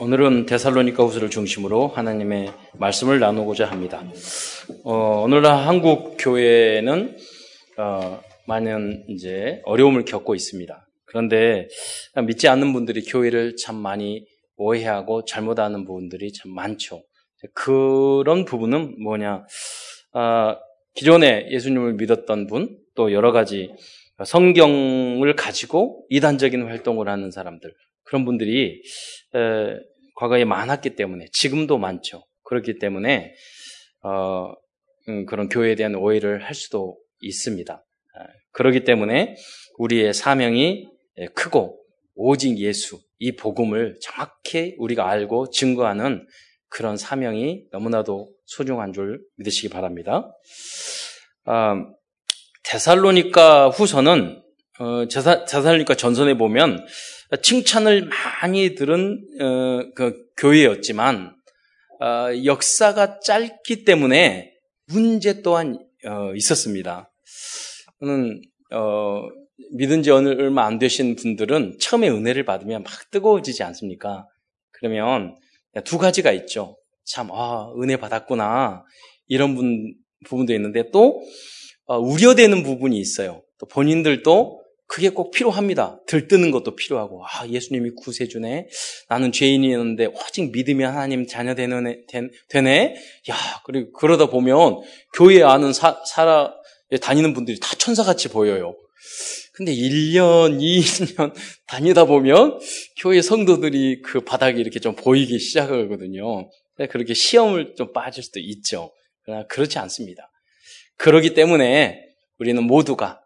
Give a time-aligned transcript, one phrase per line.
[0.00, 4.02] 오늘은 데살로니가 후서를 중심으로 하나님의 말씀을 나누고자 합니다.
[4.82, 7.18] 어, 오늘날 한국 교회는
[7.76, 10.88] 어, 많은 이제 어려움을 겪고 있습니다.
[11.04, 11.68] 그런데
[12.26, 14.24] 믿지 않는 분들이 교회를 참 많이
[14.56, 17.02] 오해하고 잘못하는 부분들이 참 많죠.
[17.52, 19.44] 그런 부분은 뭐냐?
[20.14, 20.56] 아,
[20.94, 23.70] 기존에 예수님을 믿었던 분, 또 여러 가지
[24.24, 27.70] 성경을 가지고 이단적인 활동을 하는 사람들,
[28.04, 28.82] 그런 분들이
[29.34, 29.89] 에,
[30.20, 32.22] 과거에 많았기 때문에 지금도 많죠.
[32.42, 33.32] 그렇기 때문에
[34.02, 34.52] 어,
[35.08, 37.72] 음, 그런 교회에 대한 오해를 할 수도 있습니다.
[37.72, 39.34] 아, 그렇기 때문에
[39.78, 40.86] 우리의 사명이
[41.34, 41.80] 크고
[42.14, 46.26] 오직 예수 이 복음을 정확히 우리가 알고 증거하는
[46.68, 50.30] 그런 사명이 너무나도 소중한 줄 믿으시기 바랍니다.
[51.46, 51.82] 아,
[52.64, 54.42] 데살로니까 후서는
[54.80, 56.86] 어, 데살로니까 전선에 보면
[57.36, 58.08] 칭찬을
[58.42, 61.34] 많이 들은 어, 그 교회였지만
[62.00, 64.52] 어, 역사가 짧기 때문에
[64.86, 67.12] 문제 또한 어, 있었습니다.
[68.00, 68.40] 저는
[68.72, 69.22] 어,
[69.72, 74.26] 믿은 지 얼마 안 되신 분들은 처음에 은혜를 받으면 막 뜨거워지지 않습니까?
[74.72, 75.36] 그러면
[75.84, 76.76] 두 가지가 있죠.
[77.04, 78.84] 참, 아, 은혜 받았구나.
[79.28, 81.20] 이런 분, 부분도 있는데 또,
[81.86, 83.42] 어, 우려되는 부분이 있어요.
[83.58, 84.59] 또 본인들도
[84.90, 86.00] 그게 꼭 필요합니다.
[86.08, 88.66] 들뜨는 것도 필요하고, 아, 예수님이 구세주네.
[89.08, 92.00] 나는 죄인이었는데, 오직 믿으면 하나님 자녀 되네,
[92.48, 92.96] 되네.
[93.30, 94.80] 야, 그리고 그러다 보면,
[95.14, 96.52] 교회 아는 사, 살아,
[97.00, 98.74] 다니는 분들이 다 천사같이 보여요.
[99.52, 101.34] 근데 1년, 2년
[101.68, 102.58] 다니다 보면,
[102.98, 106.50] 교회 성도들이 그 바닥이 이렇게 좀 보이기 시작하거든요.
[106.90, 108.90] 그렇게 시험을 좀 빠질 수도 있죠.
[109.22, 110.28] 그러나 그렇지 않습니다.
[110.96, 112.00] 그러기 때문에
[112.40, 113.19] 우리는 모두가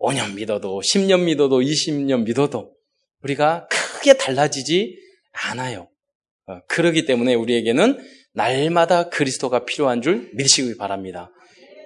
[0.00, 2.74] 5년 믿어도 10년 믿어도 20년 믿어도
[3.22, 4.98] 우리가 크게 달라지지
[5.32, 5.88] 않아요.
[6.46, 7.98] 어, 그러기 때문에 우리에게는
[8.32, 11.30] 날마다 그리스도가 필요한 줄 믿으시기 바랍니다.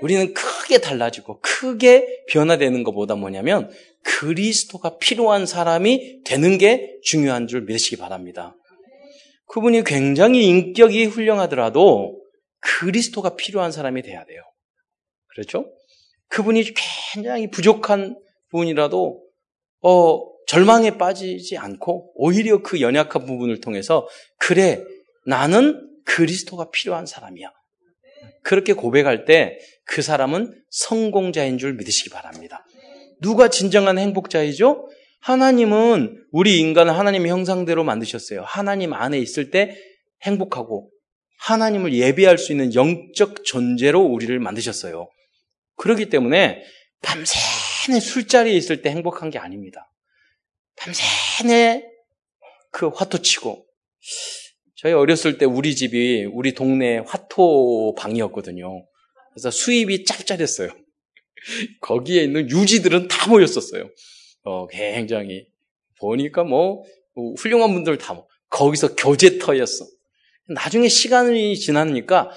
[0.01, 3.71] 우리는 크게 달라지고 크게 변화되는 것보다 뭐냐면
[4.03, 8.57] 그리스도가 필요한 사람이 되는 게 중요한 줄 믿으시기 바랍니다.
[9.47, 12.21] 그분이 굉장히 인격이 훌륭하더라도
[12.61, 14.43] 그리스도가 필요한 사람이 돼야 돼요.
[15.29, 15.71] 그렇죠?
[16.29, 16.65] 그분이
[17.15, 18.19] 굉장히 부족한
[18.51, 19.23] 부분이라도
[19.83, 24.09] 어, 절망에 빠지지 않고 오히려 그 연약한 부분을 통해서
[24.39, 24.83] 그래
[25.27, 27.53] 나는 그리스도가 필요한 사람이야.
[28.43, 29.59] 그렇게 고백할 때
[29.89, 32.65] 그 사람은 성공자인 줄 믿으시기 바랍니다.
[33.21, 34.87] 누가 진정한 행복자이죠?
[35.21, 38.45] 하나님은 우리 인간을 하나님의 형상대로 만드셨어요.
[38.47, 39.75] 하나님 안에 있을 때
[40.23, 40.91] 행복하고
[41.41, 45.09] 하나님을 예배할 수 있는 영적 존재로 우리를 만드셨어요.
[45.79, 46.63] 그렇기 때문에
[47.03, 49.91] 밤새내 술자리에 있을 때 행복한 게 아닙니다.
[50.77, 51.85] 밤새내
[52.71, 53.67] 그 화토 치고
[54.77, 58.87] 저희 어렸을 때 우리 집이 우리 동네 화토 방이었거든요.
[59.33, 60.69] 그래서 수입이 짭짤했어요.
[61.81, 63.89] 거기에 있는 유지들은 다 모였었어요.
[64.43, 65.47] 어, 굉장히
[66.01, 66.83] 보니까 뭐
[67.39, 69.87] 훌륭한 분들 다 거기서 교제터였어.
[70.49, 72.31] 나중에 시간이 지나니까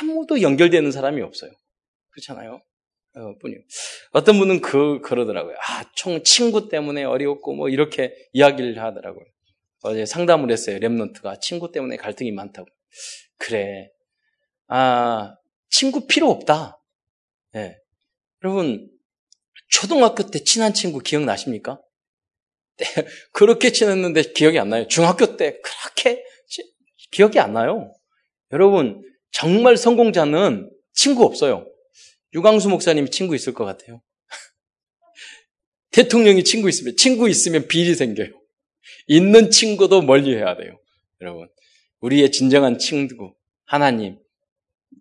[0.00, 1.50] 아무도 연결되는 사람이 없어요.
[2.20, 2.60] 그렇잖아요.
[3.16, 3.56] 어, 뿐이
[4.12, 5.56] 어떤 분은 그 그러더라고요.
[5.68, 9.24] 아, 총 친구 때문에 어려웠고 뭐 이렇게 이야기를 하더라고요.
[9.82, 10.78] 어제 상담을 했어요.
[10.78, 12.68] 랩런트가 친구 때문에 갈등이 많다고.
[13.38, 13.90] 그래.
[14.68, 15.34] 아,
[15.70, 16.80] 친구 필요 없다.
[17.56, 17.58] 예.
[17.58, 17.76] 네.
[18.44, 18.88] 여러분
[19.68, 21.80] 초등학교 때 친한 친구 기억나십니까?
[22.76, 22.84] 네,
[23.32, 24.86] 그렇게 친했는데 기억이 안 나요.
[24.86, 26.22] 중학교 때 그렇게
[27.10, 27.92] 기억이 안 나요.
[28.52, 29.02] 여러분
[29.32, 31.66] 정말 성공자는 친구 없어요.
[32.34, 34.02] 유광수 목사님이 친구 있을 것 같아요.
[35.90, 38.28] 대통령이 친구 있으면, 친구 있으면 비리 생겨요.
[39.06, 40.78] 있는 친구도 멀리 해야 돼요.
[41.20, 41.48] 여러분.
[42.00, 43.34] 우리의 진정한 친구,
[43.66, 44.18] 하나님,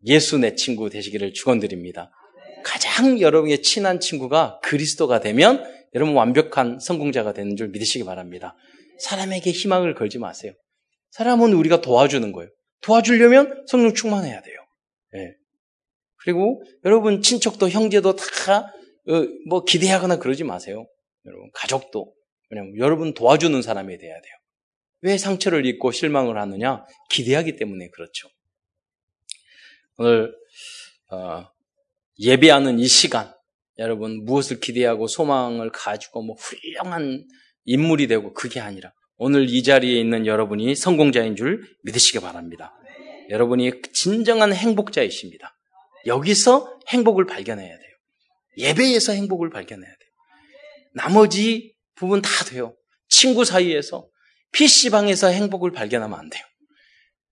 [0.06, 2.12] 예수 내 친구 되시기를 축원드립니다.
[2.64, 5.64] 가장 여러분의 친한 친구가 그리스도가 되면
[5.96, 8.56] 여러분 완벽한 성공자가 되는 줄 믿으시기 바랍니다.
[9.00, 10.54] 사람에게 희망을 걸지 마세요.
[11.12, 12.50] 사람은 우리가 도와주는 거예요.
[12.82, 14.58] 도와주려면 성령 충만해야 돼요.
[15.14, 15.36] 네.
[16.20, 18.70] 그리고 여러분 친척도 형제도 다뭐
[19.52, 20.86] 어, 기대하거나 그러지 마세요.
[21.26, 22.14] 여러분 가족도
[22.50, 24.34] 왜냐면 여러분 도와주는 사람이 돼야 돼요.
[25.02, 26.86] 왜 상처를 입고 실망을 하느냐?
[27.10, 28.30] 기대하기 때문에 그렇죠.
[29.98, 30.34] 오늘
[31.12, 31.46] 어,
[32.20, 33.34] 예배하는 이 시간
[33.78, 37.26] 여러분 무엇을 기대하고 소망을 가지고 뭐 훌륭한
[37.64, 42.74] 인물이 되고 그게 아니라 오늘 이 자리에 있는 여러분이 성공자인 줄 믿으시기 바랍니다.
[43.30, 45.59] 여러분이 진정한 행복자이십니다.
[46.10, 47.90] 여기서 행복을 발견해야 돼요.
[48.58, 50.10] 예배에서 행복을 발견해야 돼요.
[50.94, 52.76] 나머지 부분 다 돼요.
[53.08, 54.08] 친구 사이에서
[54.52, 56.44] PC방에서 행복을 발견하면 안 돼요.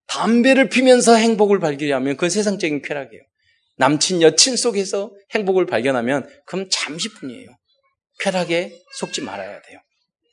[0.07, 3.23] 담배를 피면서 행복을 발견하면 그건 세상적인 쾌락이에요.
[3.77, 7.49] 남친, 여친 속에서 행복을 발견하면 그럼 잠시뿐이에요.
[8.19, 9.79] 쾌락에 속지 말아야 돼요.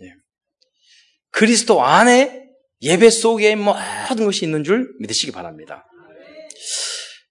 [0.02, 0.06] 예.
[1.30, 2.44] 그리스도 안에
[2.82, 5.86] 예배 속에 모든 것이 있는 줄 믿으시기 바랍니다.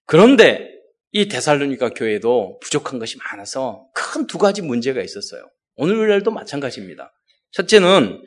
[0.06, 0.79] 그런데
[1.12, 5.48] 이 데살로니가 교회도 부족한 것이 많아서 큰 두 가지 문제가 있었어요.
[5.76, 7.12] 오늘날도 마찬가지입니다.
[7.52, 8.22] 첫째는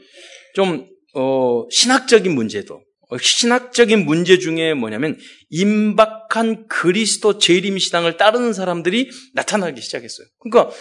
[0.55, 5.17] 좀 어, 신학적인 문제도 어, 신학적인 문제 중에 뭐냐면
[5.49, 10.27] 임박한 그리스도 재림 신앙을 따르는 사람들이 나타나기 시작했어요.
[10.39, 10.75] 그러니까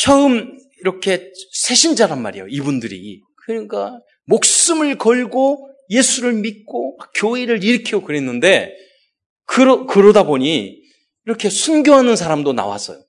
[0.00, 2.46] 처음 이렇게 새신자란 말이에요.
[2.48, 8.74] 이분들이 그러니까 목숨을 걸고 예수를 믿고 교회를 일으키고 그랬는데
[9.48, 10.78] 그러, 그러다 보니
[11.26, 13.02] 이렇게 순교하는 사람도 나왔어요.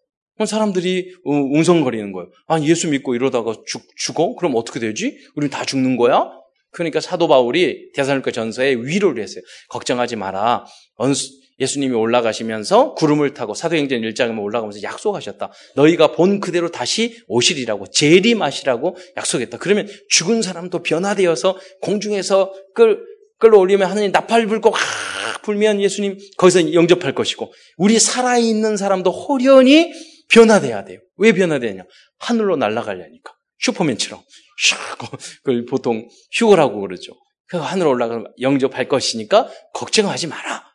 [0.45, 2.29] 사람들이 웅성거리는 거예요.
[2.47, 4.35] 아, 예수 믿고 이러다가 죽, 죽어?
[4.35, 5.17] 그럼 어떻게 되지?
[5.35, 6.31] 우리 다 죽는 거야?
[6.71, 9.43] 그러니까 사도 바울이 대사로니까 전서에 위로를 했어요.
[9.67, 10.65] 걱정하지 마라.
[11.59, 15.51] 예수님이 올라가시면서 구름을 타고 사도행전 1장에 올라가면서 약속하셨다.
[15.75, 19.57] 너희가 본 그대로 다시 오시리라고 재림하시라고 약속했다.
[19.57, 23.09] 그러면 죽은 사람도 변화되어서 공중에서 끌
[23.39, 24.73] 끌어올리면 하느님 나팔 불고
[25.49, 29.91] 확 불면 예수님 거기서 영접할 것이고 우리 살아있는 사람도 호련히
[30.29, 30.99] 변화돼야 돼요.
[31.17, 31.83] 왜 변화되냐?
[32.19, 33.33] 하늘로 날아가려니까.
[33.59, 34.21] 슈퍼맨처럼.
[34.63, 35.09] 슉,
[35.43, 37.13] 그걸 보통 휴거라고 그러죠.
[37.47, 40.69] 그 하늘로 올라가면 영접할 것이니까 걱정하지 마라.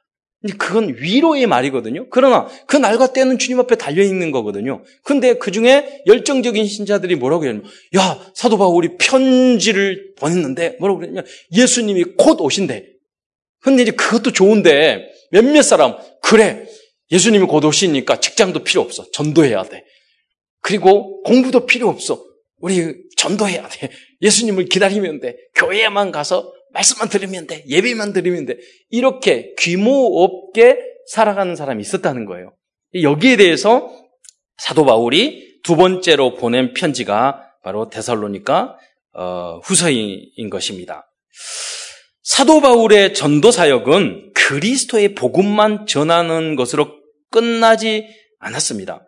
[0.58, 2.08] 그건 위로의 말이거든요.
[2.10, 4.82] 그러나 그 날과 때는 주님 앞에 달려 있는 거거든요.
[5.02, 7.64] 근데 그 중에 열정적인 신자들이 뭐라고 해냐면,
[7.96, 11.22] 야, 사도 바울이 편지를 보냈는데, 뭐라고 그랬냐
[11.52, 12.94] 예수님이 곧 오신대.
[13.64, 16.66] 근데 이제 그것도 좋은데, 몇몇 사람, 그래,
[17.11, 19.11] 예수님이 곧 오시니까 직장도 필요 없어.
[19.11, 19.84] 전도해야 돼.
[20.61, 22.22] 그리고 공부도 필요 없어.
[22.58, 23.90] 우리 전도해야 돼.
[24.22, 25.37] 예수님을 기다리면 돼.
[25.55, 27.64] 교회에만 가서 말씀만 들으면 돼.
[27.69, 28.56] 예배만 들으면 돼.
[28.90, 32.55] 이렇게 규모 없게 살아가는 사람이 있었다는 거예요.
[33.00, 33.90] 여기에 대해서
[34.58, 38.76] 사도 바울이 두 번째로 보낸 편지가 바로 데살로니까
[39.14, 41.10] 어, 후서인 것입니다.
[42.24, 46.88] 사도 바울의 전도 사역은 그리스도의 복음만 전하는 것으로
[47.30, 49.06] 끝나지 않았습니다.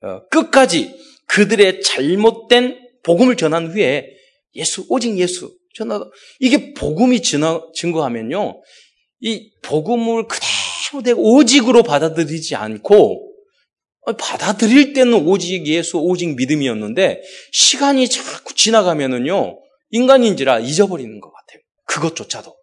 [0.00, 4.06] 어, 끝까지 그들의 잘못된 복음을 전한 후에
[4.54, 6.00] 예수 오직 예수 전하
[6.40, 8.62] 이게 복음이 증거하면요.
[9.20, 13.30] 이 복음을 그대로 오직으로 받아들이지 않고
[14.18, 17.20] 받아들일 때는 오직 예수, 오직 믿음이었는데
[17.52, 19.58] 시간이 자꾸 지나가면은요
[19.90, 21.33] 인간인지라 잊어버리는 것 같아요.
[21.86, 22.54] 그것조차도.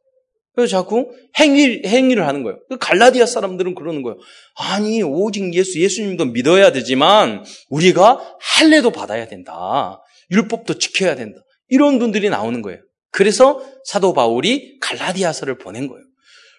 [0.53, 2.59] 그래서 자꾸 행위, 행위를 하는 거예요.
[2.69, 4.17] 그 갈라디아 사람들은 그러는 거예요.
[4.55, 10.01] 아니, 오직 예수, 예수님도 믿어야 되지만, 우리가 할례도 받아야 된다.
[10.29, 11.39] 율법도 지켜야 된다.
[11.69, 12.79] 이런 분들이 나오는 거예요.
[13.11, 16.03] 그래서 사도 바울이 갈라디아서를 보낸 거예요.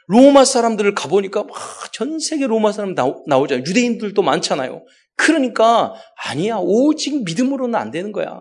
[0.07, 1.45] 로마 사람들을 가보니까
[1.93, 3.65] 전 세계 로마 사람 나오, 나오잖아요.
[3.67, 4.85] 유대인들도 많잖아요.
[5.17, 5.95] 그러니까
[6.25, 8.41] 아니야 오직 믿음으로는 안 되는 거야.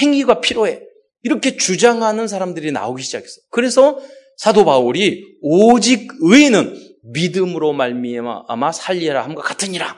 [0.00, 0.80] 행위가 필요해.
[1.24, 3.40] 이렇게 주장하는 사람들이 나오기 시작했어.
[3.50, 3.98] 그래서
[4.36, 9.96] 사도 바울이 오직 의인은 믿음으로 말미암아 아마 살리라 함과 같으니라.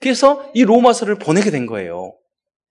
[0.00, 2.14] 그래서 이 로마서를 보내게 된 거예요.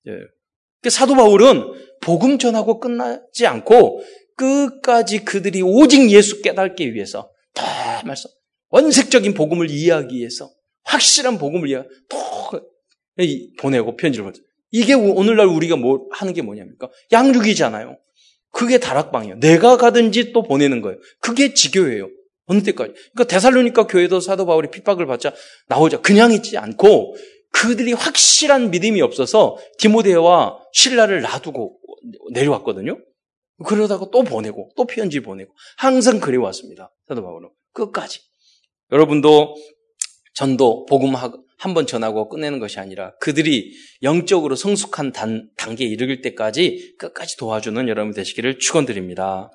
[0.07, 0.11] 예.
[0.11, 1.63] 그러니까 사도 바울은
[2.01, 4.03] 복음 전하고 끝나지 않고
[4.35, 7.63] 끝까지 그들이 오직 예수 깨닫기 위해서 더
[8.05, 8.29] 말씀,
[8.69, 10.51] 원색적인 복음을 이해하기 위해서
[10.83, 12.51] 확실한 복음을 이해, 더
[13.57, 14.37] 보내고 편지를 보내.
[14.75, 17.97] 이게 오늘날 우리가 뭐 하는 게 뭐냐니까 양육이잖아요.
[18.51, 19.39] 그게 다락방이에요.
[19.39, 20.97] 내가 가든지 또 보내는 거예요.
[21.21, 22.09] 그게 지교예요.
[22.47, 22.91] 어느 때까지.
[23.13, 25.33] 그러니까 대살로니까 교회도 사도 바울이 핍박을 받자
[25.69, 27.15] 나오자 그냥 있지 않고
[27.53, 31.79] 그들이 확실한 믿음이 없어서 디모데와 신라를 놔두고
[32.33, 32.97] 내려왔거든요.
[33.65, 36.93] 그러다가 또 보내고 또 편지 보내고 항상 그래 왔습니다.
[37.07, 38.19] 사도 바울은 끝까지.
[38.91, 39.55] 여러분도
[40.33, 41.15] 전도 복음
[41.57, 43.71] 한 번 전하고 끝내는 것이 아니라 그들이
[44.03, 49.49] 영적으로 성숙한 단, 단계에 이르길 때까지 끝까지 도와주는 여러분 되시기를 축원드립니다.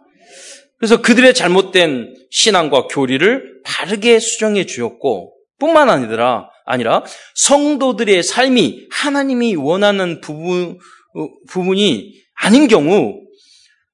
[0.79, 7.05] 그래서 그들의 잘못된 신앙과 교리를 바르게 수정해 주었고 뿐만 아니라 아니라
[7.35, 10.79] 성도들의 삶이 하나님이 원하는 부분
[11.15, 13.21] 어, 부분이 아닌 경우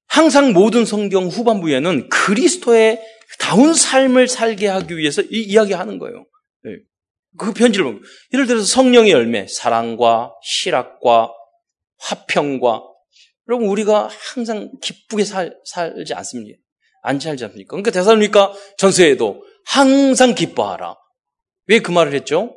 [0.07, 3.01] 항상 모든 성경 후반부에는 그리스도의
[3.41, 6.25] 다운 삶을 살게 하기 위해서 이 이야기하는 거예요.
[7.39, 7.45] 네.
[7.45, 8.03] 그 편지를 보면
[8.33, 11.33] 예를 들어서 성령의 열매, 사랑과 실학과
[11.99, 12.83] 화평과
[13.49, 16.59] 여러분 우리가 항상 기쁘게 살, 살지 않습니까?
[17.03, 17.71] 안 살지 않습니까?
[17.71, 20.97] 그러니까 대사로니까 전서에도 항상 기뻐하라.
[21.69, 22.57] 왜 그 말을 했죠?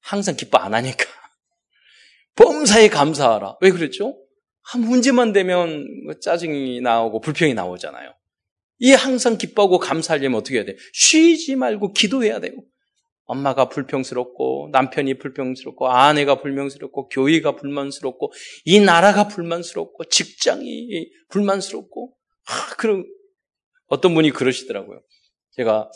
[0.00, 1.04] 항상 기뻐 안 하니까.
[2.36, 3.56] 범사에 감사하라.
[3.60, 4.16] 왜 그랬죠?
[4.62, 8.14] 한 문제만 되면 뭐 짜증이 나오고 불평이 나오잖아요.
[8.78, 10.76] 이 항상 기뻐하고 감사하려면 어떻게 해야 돼요?
[10.92, 12.52] 쉬지 말고 기도해야 돼요.
[13.26, 18.32] 엄마가 불평스럽고 남편이 불평스럽고 아내가 불평스럽고 교회가 불만스럽고
[18.64, 22.14] 이 나라가 불만스럽고 직장이 불만스럽고
[22.48, 23.04] 아, 그럼
[23.88, 25.00] 어떤 분이 그러시더라고요.
[25.52, 25.90] 제가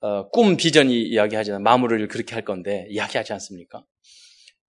[0.00, 1.60] 어, 꿈 비전이 이야기하잖아요.
[1.60, 3.84] 마무리를 그렇게 할 건데 이야기하지 않습니까?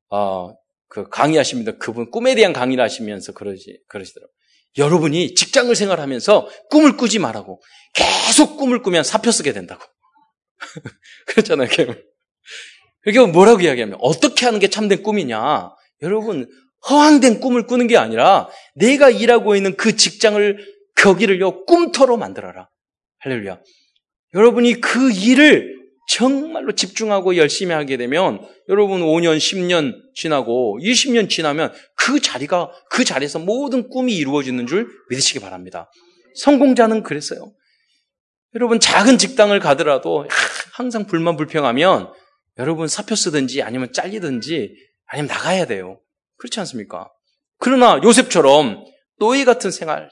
[0.10, 0.54] 어,
[0.88, 1.78] 그 강의하십니다.
[1.78, 4.34] 그분 꿈에 대한 강의를 하시면서 그러시 그러시더라고요.
[4.78, 7.62] 여러분이 직장을 생활하면서 꿈을 꾸지 말라고
[7.94, 9.84] 계속 꿈을 꾸면 사표 쓰게 된다고.
[11.28, 11.68] 그렇잖아요,
[13.02, 15.72] 그게 뭐라고 이야기하면 어떻게 하는 게 참된 꿈이냐?
[16.04, 16.48] 여러분
[16.90, 20.58] 허황된 꿈을 꾸는 게 아니라 내가 일하고 있는 그 직장을
[20.96, 22.70] 거기를요 꿈터로 만들어라.
[23.20, 23.60] 할렐루야.
[24.34, 32.20] 여러분이 그 일을 정말로 집중하고 열심히 하게 되면 여러분 5년, 10년 지나고 20년 지나면 그
[32.20, 35.90] 자리가 그 자리에서 모든 꿈이 이루어지는 줄 믿으시기 바랍니다.
[36.36, 37.54] 성공자는 그랬어요.
[38.56, 40.28] 여러분 작은 직장을 가더라도
[40.74, 42.12] 항상 불만 불평하면
[42.60, 46.00] 여러분 사표 쓰든지 아니면 잘리든지 아니면 나가야 돼요.
[46.38, 47.10] 그렇지 않습니까?
[47.60, 48.84] 그러나 요셉처럼
[49.20, 50.10] 노예 같은 생활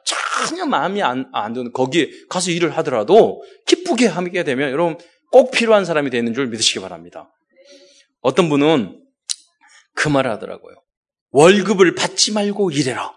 [0.48, 4.98] 전혀 마음이 안, 안 드는 거기에 가서 일을 하더라도 기쁘게 하게 되면 여러분
[5.32, 7.30] 꼭 필요한 사람이 되는 줄 믿으시기 바랍니다.
[8.22, 9.02] 어떤 분은
[9.96, 10.76] 그 말을 하더라고요.
[11.32, 13.14] 월급을 받지 말고 일해라.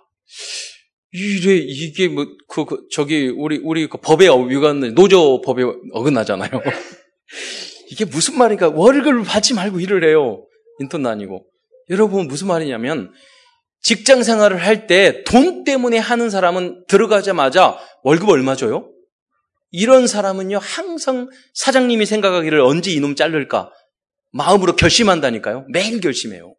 [1.12, 6.50] 이래, 이게 뭐, 그, 그 저기, 우리, 우리 그 법에 위반, 노조 법에 어긋나잖아요.
[7.90, 8.70] 이게 무슨 말인가?
[8.70, 10.46] 월급을 받지 말고 일을 해요.
[10.80, 11.46] 인턴 아니고.
[11.90, 13.12] 여러분, 무슨 말이냐면,
[13.82, 18.88] 직장 생활을 할 때 돈 때문에 하는 사람은 들어가자마자 월급 얼마 줘요?
[19.70, 23.70] 이런 사람은요, 항상 사장님이 생각하기를 언제 이놈 자를까?
[24.30, 25.66] 마음으로 결심한다니까요.
[25.70, 26.54] 매일 결심해요.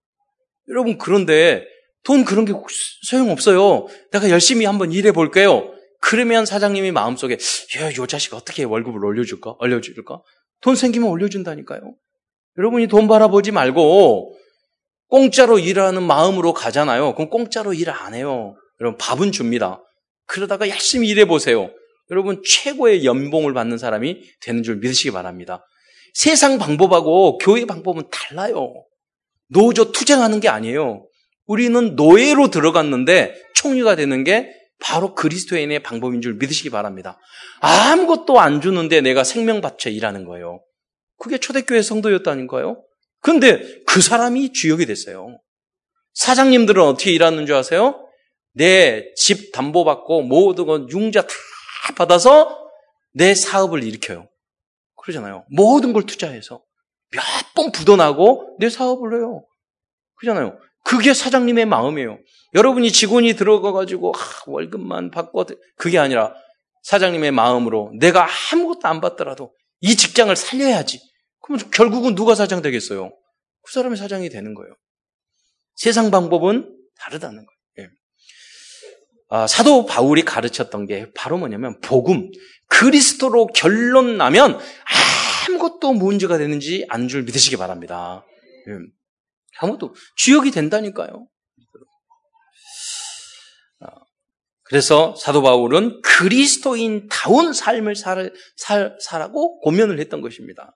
[0.69, 1.65] 여러분, 그런데
[2.03, 2.53] 돈 그런 게
[3.03, 3.87] 소용없어요.
[4.11, 5.71] 내가 열심히 한번 일해 볼게요.
[6.01, 7.37] 그러면 사장님이 마음속에,
[7.79, 9.55] 야, 요 자식 어떻게 월급을 올려줄까?
[9.59, 10.21] 올려줄까?
[10.61, 11.81] 돈 생기면 올려준다니까요.
[12.57, 14.37] 여러분이 돈 벌어보지 말고,
[15.07, 17.15] 공짜로 일하는 마음으로 가잖아요.
[17.15, 18.55] 그럼 공짜로 일 안 해요.
[18.81, 19.81] 여러분, 밥은 줍니다.
[20.25, 21.69] 그러다가 열심히 일해 보세요.
[22.11, 25.65] 여러분 최고의 연봉을 받는 사람이 되는 줄 믿으시기 바랍니다.
[26.13, 28.73] 세상 방법하고 교회 방법은 달라요.
[29.47, 31.07] 노조 투쟁하는 게 아니에요.
[31.45, 37.17] 우리는 노예로 들어갔는데 총리가 되는 게 바로 그리스도인의 방법인 줄 믿으시기 바랍니다.
[37.61, 40.61] 아무것도 안 주는데 내가 생명받쳐 일하는 거예요.
[41.17, 42.83] 그게 초대교회 성도였다는 거예요.
[43.21, 45.39] 그런데 그 사람이 주역이 됐어요.
[46.13, 47.99] 사장님들은 어떻게 일하는 줄 아세요?
[48.53, 51.33] 내 집 담보 받고 모든 건 융자 다
[51.95, 52.59] 받아서
[53.13, 54.27] 내 사업을 일으켜요.
[54.97, 55.45] 그러잖아요.
[55.49, 56.61] 모든 걸 투자해서
[57.11, 57.21] 몇
[57.55, 59.45] 번 부도나고 내 사업을 해요.
[60.15, 60.57] 그러잖아요.
[60.83, 62.19] 그게 사장님의 마음이에요.
[62.53, 65.45] 여러분이 직원이 들어가가지고 아, 월급만 받고
[65.77, 66.33] 그게 아니라
[66.83, 70.99] 사장님의 마음으로 내가 아무것도 안 받더라도 이 직장을 살려야지.
[71.41, 73.11] 그럼 결국은 누가 사장 되겠어요?
[73.63, 74.75] 그 사람이 사장이 되는 거예요.
[75.75, 77.89] 세상 방법은 다르다는 거예요.
[79.29, 82.29] 아, 사도 바울이 가르쳤던 게 바로 뭐냐면 복음,
[82.67, 84.59] 그리스도로 결론 나면
[85.49, 88.23] 아무것도 문제가 되는지 안 줄 믿으시기 바랍니다.
[88.67, 88.73] 예.
[89.59, 91.27] 아무것도 주역이 된다니까요.
[93.81, 93.87] 아,
[94.63, 100.75] 그래서 사도 바울은 그리스도인다운 삶을 살, 살, 살라고 고면을 했던 것입니다.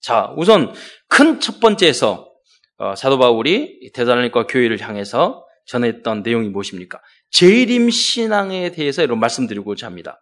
[0.00, 0.74] 자, 우선
[1.08, 2.30] 큰 첫 번째에서
[2.76, 7.00] 어, 사도 바울이 대단하니까 교회를 향해서 전했던 내용이 무엇입니까?
[7.30, 10.20] 재림 신앙에 대해서 이런 말씀드리고자 합니다.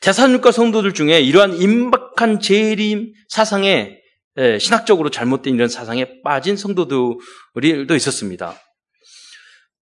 [0.00, 4.00] 대사님과 성도들 중에 이러한 임박한 재림 사상에 예,
[4.60, 8.60] 신학적으로 잘못된 이런 사상에 빠진 성도들이 도 있었습니다.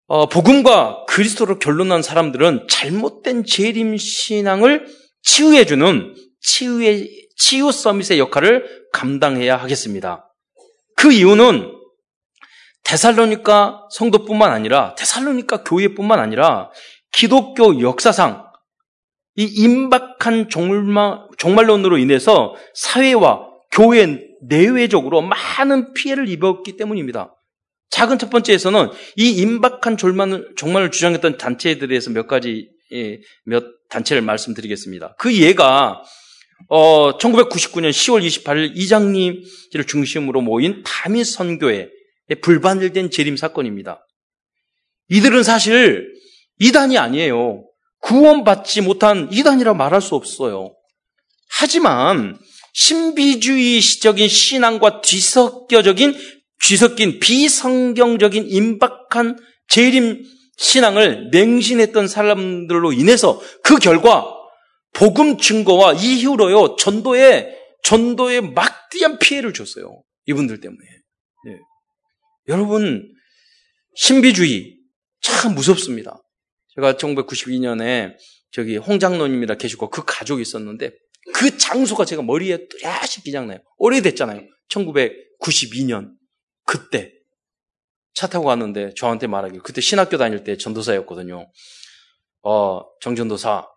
[0.08, 4.86] 어, 복음과 그리스도로 결론난 사람들은 잘못된 재림 신앙을
[5.24, 10.30] 치유해주는 치유의 치유 서밋의 역할을 감당해야 하겠습니다.
[10.96, 11.72] 그 이유는
[12.84, 16.70] 데살로니까 성도뿐만 아니라 데살로니까 교회뿐만 아니라
[17.12, 18.46] 기독교 역사상
[19.36, 27.36] 이 임박한 종말, 종말론으로 인해서 사회와 교회 내외적으로 많은 피해를 입었기 때문입니다.
[27.90, 34.22] 작은 첫 번째에서는 이 임박한 종말을, 종말을 주장했던 단체들에 대해서 몇 가지, 예, 몇 단체를
[34.22, 35.16] 말씀드리겠습니다.
[35.18, 36.04] 그 예가,
[36.70, 41.90] 어, 1999년 10월 28일 이장님을 중심으로 모인 다미 선교회
[42.42, 44.06] 불반일된 재림 사건입니다.
[45.10, 46.14] 이들은 사실
[46.60, 47.66] 이단이 아니에요.
[48.02, 50.76] 구원받지 못한 이단이라 말할 수 없어요.
[51.50, 52.38] 하지만
[52.74, 56.16] 신비주의적인 신앙과 뒤섞여적인
[56.64, 59.38] 뒤섞인 비성경적인 임박한
[59.68, 60.24] 재림
[60.58, 64.26] 신앙을 맹신했던 사람들로 인해서 그 결과
[64.94, 70.04] 복음 증거와 이후로요 전도에 전도에 막대한 피해를 줬어요.
[70.26, 70.80] 이분들 때문에.
[71.46, 71.58] 네.
[72.48, 73.12] 여러분
[73.96, 74.78] 신비주의
[75.22, 76.22] 참 무섭습니다.
[76.76, 78.16] 제가 1992년에
[78.52, 80.92] 저기 홍장로님이라 계시고 그 가족이 있었는데
[81.34, 83.60] 그 장소가 제가 머리에 뚜렷이 기장나요.
[83.78, 84.42] 오래됐잖아요.
[84.70, 86.12] 1992년
[86.66, 87.14] 그때
[88.14, 91.52] 차 타고 갔는데 저한테 말하길 그때 신학교 다닐 때 전도사였거든요.
[92.44, 93.68] 어, 정전도사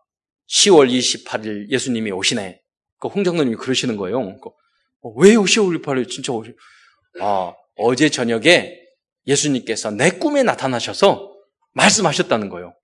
[0.48, 2.60] 10월 28일 예수님이 오시네.
[2.98, 4.38] 그 홍장로님이 그러시는 거예요.
[4.40, 4.50] 그,
[5.02, 5.42] 어, 왜요?
[5.42, 6.54] 10월 28일 진짜 오시?
[7.20, 8.78] 아, 어제 저녁에
[9.26, 11.32] 예수님께서 내 꿈에 나타나셔서
[11.72, 12.74] 말씀하셨다는 거예요.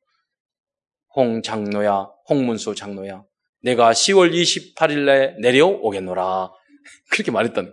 [1.14, 3.24] 홍 장로야, 홍문수 장로야,
[3.62, 6.50] 내가 10월 28일에 내려오겠노라.
[7.10, 7.72] 그렇게 거예요.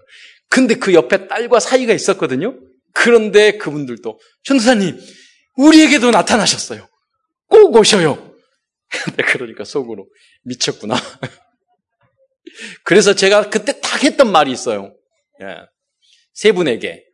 [0.49, 2.59] 근데 그 옆에 딸과 사이가 있었거든요.
[2.93, 4.99] 그런데 그분들도 전도사님
[5.57, 6.87] 우리에게도 나타나셨어요.
[7.47, 8.35] 꼭 오셔요.
[8.89, 10.07] 근데 그러니까 속으로
[10.43, 10.95] 미쳤구나.
[12.83, 14.95] 그래서 제가 그때 딱 했던 말이 있어요.
[15.41, 15.55] 예.
[16.33, 17.05] 세 분에게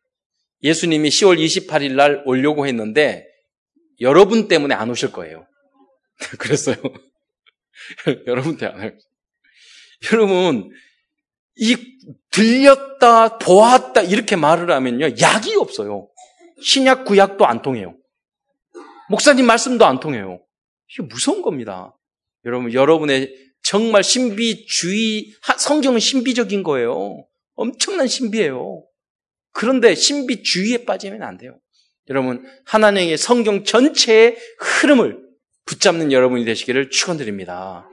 [0.64, 3.26] 예수님이 10월 28일 날 오려고 했는데
[4.02, 5.46] 여러분 때문에 안 오실 거예요.
[6.40, 6.78] 그랬어요.
[8.28, 9.00] 여러분 때문에 안 오실
[10.14, 10.70] 여러분
[11.58, 11.78] 이
[12.32, 16.10] 들렸다, 보았다 이렇게 말을 하면요 약이 없어요.
[16.62, 17.96] 신약 구약도 안 통해요.
[19.10, 20.42] 목사님 말씀도 안 통해요.
[20.92, 21.96] 이게 무서운 겁니다.
[22.46, 27.26] 여러분 여러분의 정말 신비주의 성경은 신비적인 거예요.
[27.56, 28.86] 엄청난 신비예요.
[29.52, 31.58] 그런데 신비주의에 빠지면 안 돼요.
[32.10, 35.25] 여러분 하나님의 성경 전체의 흐름을
[35.66, 37.90] 붙잡는 여러분이 되시기를 축원드립니다.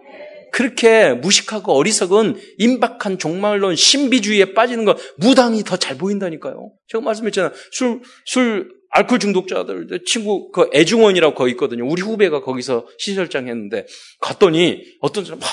[0.52, 6.72] 그렇게 무식하고 어리석은 임박한 종말론 신비주의에 빠지는 거 무당이 더 잘 보인다니까요.
[6.88, 7.52] 제가 말씀했잖아요.
[7.72, 11.86] 술, 술, 알코올 중독자들, 친구, 그 애중원이라고 거기 있거든요.
[11.88, 13.86] 우리 후배가 거기서 시설장 했는데
[14.20, 15.48] 갔더니 어떤 사람 막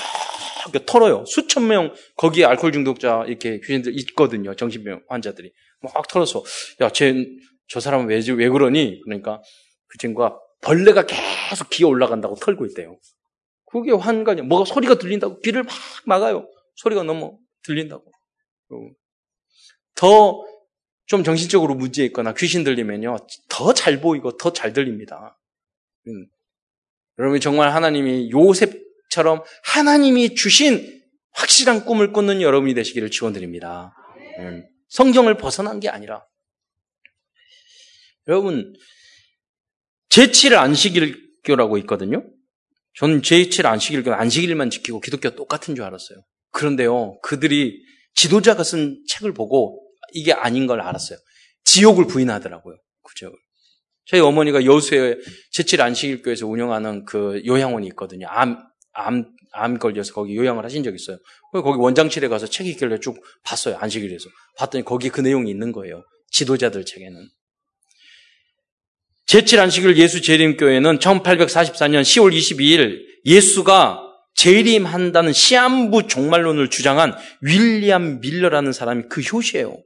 [0.84, 1.24] 털어요.
[1.26, 4.54] 수천 명 거기에 알코올 중독자 이렇게 귀신들 있거든요.
[4.54, 5.50] 정신병 환자들이.
[5.80, 6.44] 막 털어서
[6.82, 7.14] 야, 쟤,
[7.66, 9.00] 저 사람은 왜, 왜 그러니?
[9.04, 9.40] 그러니까
[9.86, 12.98] 그 친구가 벌레가 계속 기어 올라간다고 털고 있대요.
[13.66, 14.44] 그게 환관이야.
[14.44, 15.72] 뭐가 소리가 들린다고 귀를 막
[16.06, 16.48] 막아요.
[16.76, 18.10] 소리가 너무 들린다고.
[19.94, 20.50] 더
[21.10, 23.16] 좀 정신적으로 문제 있거나 귀신 들리면요.
[23.48, 25.36] 더 잘 보이고 더 잘 들립니다.
[26.06, 26.26] 음.
[27.18, 33.92] 여러분 정말 하나님이 요셉처럼 하나님이 주신 확실한 꿈을 꾸는 여러분이 되시기를 지원드립니다.
[34.38, 34.64] 음.
[34.88, 36.24] 성경을 벗어난 게 아니라
[38.28, 38.72] 여러분
[40.10, 42.24] 제7 안식일교라고 있거든요.
[42.98, 46.18] 저는 제7 안식일, 안식일만 지키고 기독교 똑같은 줄 알았어요.
[46.52, 47.80] 그런데요, 그들이
[48.14, 49.80] 지도자가 쓴 책을 보고
[50.12, 51.18] 이게 아닌 걸 알았어요.
[51.64, 52.76] 지옥을 부인하더라고요.
[53.02, 53.32] 그죠?
[54.06, 55.18] 저희 어머니가 여수에
[55.54, 58.26] 제7 안식일교에서 운영하는 그 요양원이 있거든요.
[58.28, 58.58] 암,
[58.92, 61.18] 암, 암 걸려서 거기 요양을 하신 적 있어요.
[61.52, 63.76] 거기 원장실에 가서 책이 있길래 쭉 봤어요.
[63.76, 64.28] 안식일에서.
[64.56, 66.02] 봤더니 거기 그 내용이 있는 거예요.
[66.32, 67.28] 지도자들 책에는.
[69.30, 74.00] 제7 안식일 예수 재림교회는 1844년 10월 22일 예수가
[74.34, 79.76] 재림한다는 시한부 종말론을 주장한 윌리엄 밀러라는 사람이 그 효시예요.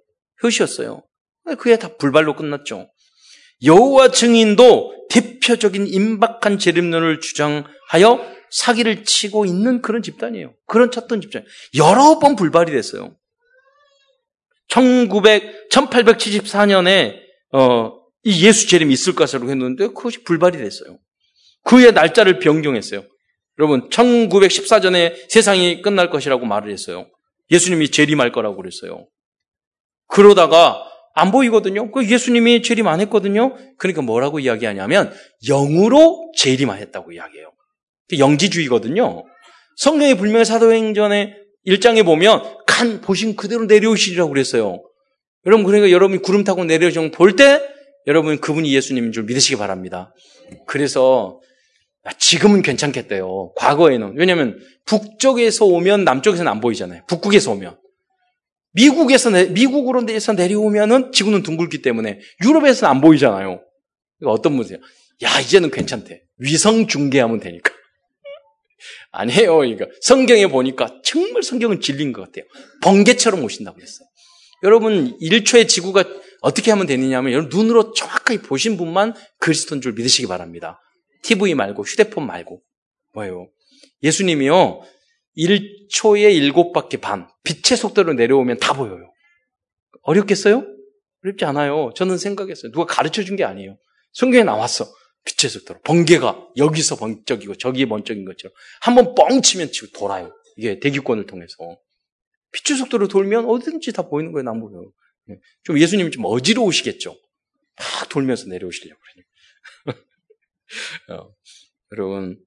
[0.42, 1.02] 효시였어요.
[1.58, 2.88] 그게 다 불발로 끝났죠.
[3.62, 10.54] 여호와 증인도 대표적인 임박한 재림론을 주장하여 사기를 치고 있는 그런 집단이에요.
[10.66, 11.44] 그런 쳤던 집단.
[11.76, 13.14] 여러 번 불발이 됐어요.
[14.68, 17.16] 1900, 1874년에
[17.52, 20.98] 어, 이 예수 재림이 있을 것으로 했는데 그것이 불발이 됐어요.
[21.64, 23.04] 그의 날짜를 변경했어요.
[23.58, 27.06] 여러분, 1914년에 세상이 끝날 것이라고 말을 했어요.
[27.50, 29.06] 예수님이 재림할 거라고 그랬어요.
[30.08, 30.82] 그러다가
[31.14, 31.90] 안 보이거든요.
[31.92, 33.54] 그 예수님이 재림 안 했거든요.
[33.78, 35.12] 그러니까 뭐라고 이야기하냐면
[35.46, 37.52] 영으로 재림하였다고 이야기해요.
[38.18, 39.24] 영지주의거든요.
[39.76, 44.82] 성경의 불명의 사도행전의 1장에 보면 간 보신 그대로 내려오시리라고 그랬어요.
[45.46, 47.62] 여러분 그러니까 여러분이 구름 타고 내려오시면 볼 때
[48.06, 50.14] 여러분 그분이 예수님인 줄 믿으시기 바랍니다.
[50.66, 51.40] 그래서
[52.18, 53.52] 지금은 괜찮겠대요.
[53.56, 54.14] 과거에는.
[54.16, 57.04] 왜냐하면 북쪽에서 오면 남쪽에서는 안 보이잖아요.
[57.08, 57.78] 북극에서 오면.
[58.72, 63.62] 미국에서, 미국으로 내서 내려오면은 지구는 둥글기 때문에 유럽에서는 안 보이잖아요.
[64.20, 64.78] 이거 어떤 문제야?
[65.22, 66.22] 야, 이제는 괜찮대.
[66.38, 67.72] 위성 중계하면 되니까.
[69.12, 69.64] 아니에요.
[69.64, 72.44] 이거 성경에 보니까 정말 성경은 진리인 것 같아요.
[72.82, 74.06] 번개처럼 오신다고 그랬어요.
[74.64, 76.04] 여러분, 1초의 지구가
[76.44, 80.78] 어떻게 하면 되느냐 하면 여러분 눈으로 정확하게 보신 분만 그리스도인 줄 믿으시기 바랍니다.
[81.22, 82.60] TV 말고 휴대폰 말고
[83.14, 83.48] 뭐예요?
[84.02, 84.82] 예수님이요
[85.38, 89.10] 1초에 7바퀴 반 빛의 속도로 내려오면 다 보여요.
[90.02, 90.66] 어렵겠어요?
[91.24, 91.92] 어렵지 않아요.
[91.96, 92.72] 저는 생각했어요.
[92.72, 93.78] 누가 가르쳐 준 게 아니에요.
[94.12, 94.84] 성경에 나왔어.
[95.24, 95.80] 빛의 속도로.
[95.80, 98.52] 번개가 여기서 번쩍이고 저기 번쩍인 것처럼
[98.82, 100.30] 한번 뻥 치면 치고 돌아요.
[100.58, 101.56] 이게 대기권을 통해서.
[102.52, 104.90] 빛의 속도로 돌면 어디든지 다 보이는 거예요, 남북은.
[105.30, 105.38] 예.
[105.62, 107.16] 좀 예수님이 좀 어지러우시겠죠.
[107.76, 109.00] 막 돌면서 내려오시려고
[109.84, 110.04] 그러니까.
[111.12, 111.34] 어,
[111.92, 112.38] 여러분,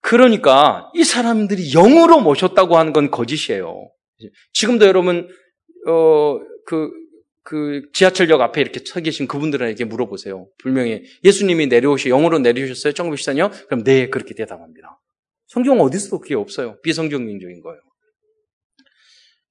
[0.00, 3.90] 그러니까 이 사람들이 영으로 모셨다고 하는 건 거짓이에요.
[4.52, 5.28] 지금도 여러분,
[5.88, 6.90] 어, 그,
[7.42, 10.48] 그 지하철역 앞에 이렇게 서 계신 그분들에게 물어보세요.
[10.58, 12.92] 분명히 예수님이 내려오시, 영으로 내려오셨어요?
[12.92, 13.66] 1914년?
[13.66, 15.00] 그럼 네, 그렇게 대답합니다.
[15.46, 16.80] 성경 어디서도 그게 없어요.
[16.82, 17.80] 비성경적인 거예요.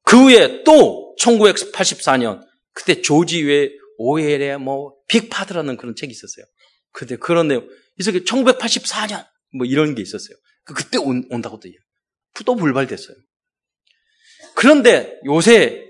[0.03, 2.41] 그 후에 또 1984년,
[2.73, 6.45] 그때 조지 웨 오엘의 뭐 빅파드라는 그런 책이 있었어요.
[6.91, 7.67] 근데 그런 내용,
[7.99, 10.35] 이 속에 1984년 뭐 이런 게 있었어요.
[10.63, 11.69] 그 그때 온, 온다고 또,
[12.43, 13.15] 또 불발됐어요.
[14.55, 15.83] 그런데 요새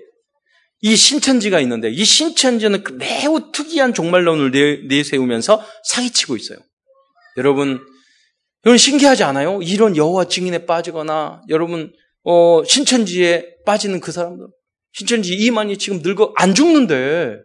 [0.81, 6.59] 이 신천지가 있는데 이 신천지는 그 매우 특이한 종말론을 내세우면서 사기치고 있어요.
[7.37, 7.85] 여러분,
[8.65, 9.61] 여러분 신기하지 않아요?
[9.61, 11.93] 이런 여호와 증인에 빠지거나 여러분
[12.23, 14.45] 어, 신천지에 빠지는 그 사람들
[14.93, 17.37] 신천지 이만이 지금 늙어 안 죽는데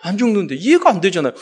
[0.00, 1.32] 안 죽는데 이해가 안 되잖아요.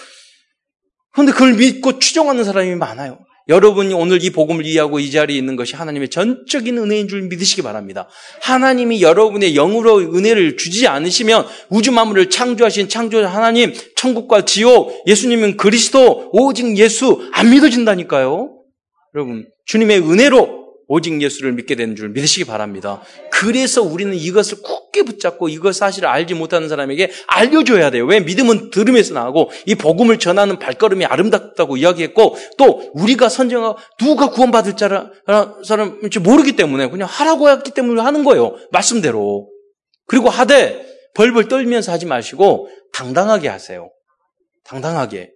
[1.12, 3.18] 그런데 그걸 믿고 추종하는 사람이 많아요.
[3.49, 8.09] 여러분이 오늘 이 복음을 이해하고 이 자리에 있는 것이 하나님의 전적인 은혜인 줄 믿으시기 바랍니다.
[8.42, 16.31] 하나님이 여러분의 영으로 은혜를 주지 않으시면 우주 만물을 창조하신 창조자 하나님, 천국과 지옥, 예수님은 그리스도,
[16.33, 18.57] 오직 예수 안 믿어진다니까요.
[19.16, 20.60] 여러분, 주님의 은혜로
[20.92, 23.00] 오직 예수를 믿게 되는 줄 믿으시기 바랍니다.
[23.31, 28.07] 그래서 우리는 이것을 굳게 붙잡고 이것 사실을 알지 못하는 사람에게 알려줘야 돼요.
[28.07, 34.74] 왜 믿음은 들음에서 나고 이 복음을 전하는 발걸음이 아름답다고 이야기했고 또 우리가 선정하고 누가 구원받을
[35.64, 38.57] 사람인지 모르기 때문에 그냥 하라고 했기 때문에 하는 거예요.
[38.72, 39.48] 말씀대로.
[40.09, 43.90] 그리고 하되 벌벌 떨면서 하지 마시고 당당하게 하세요.
[44.64, 45.31] 당당하게.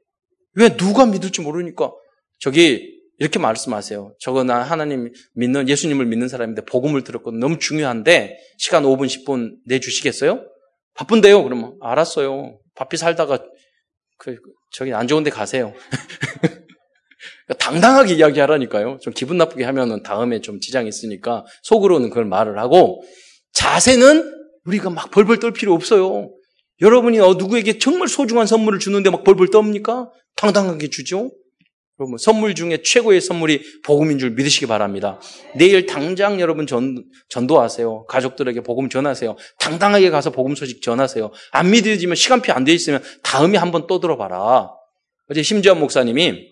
[0.54, 1.92] 왜 누가 믿을지 모르니까
[2.40, 4.14] 저기 이렇게 말씀하세요.
[4.18, 7.38] 저거 나 하나님 믿는, 예수님을 믿는 사람인데 복음을 들었거든.
[7.38, 10.44] 너무 중요한데 시간 5분, 10분 내주시겠어요?
[10.94, 11.42] 바쁜데요?
[11.44, 12.58] 그러면 알았어요.
[12.74, 13.38] 바삐 살다가
[14.18, 14.36] 그,
[14.72, 15.74] 저기 안 좋은 데 가세요.
[17.58, 18.98] 당당하게 이야기하라니까요.
[19.00, 23.02] 좀 기분 나쁘게 하면은 다음에 좀 지장이 있으니까 속으로는 그걸 말을 하고
[23.52, 24.32] 자세는
[24.64, 26.30] 우리가 막 벌벌 떨 필요 없어요.
[26.80, 30.10] 여러분이 어, 누구에게 정말 소중한 선물을 주는데 막 벌벌 떱니까?
[30.36, 31.30] 당당하게 주죠.
[32.00, 35.20] 여러분, 선물 중에 최고의 선물이 복음인 줄 믿으시기 바랍니다.
[35.54, 38.06] 내일 당장 여러분 전, 전도하세요.
[38.06, 39.36] 가족들에게 복음 전하세요.
[39.60, 41.30] 당당하게 가서 복음 소식 전하세요.
[41.52, 44.70] 안 믿어지면 시간표 안 돼 있으면 다음에 한번 또 들어봐라.
[45.30, 46.48] 어제 심지어 목사님이,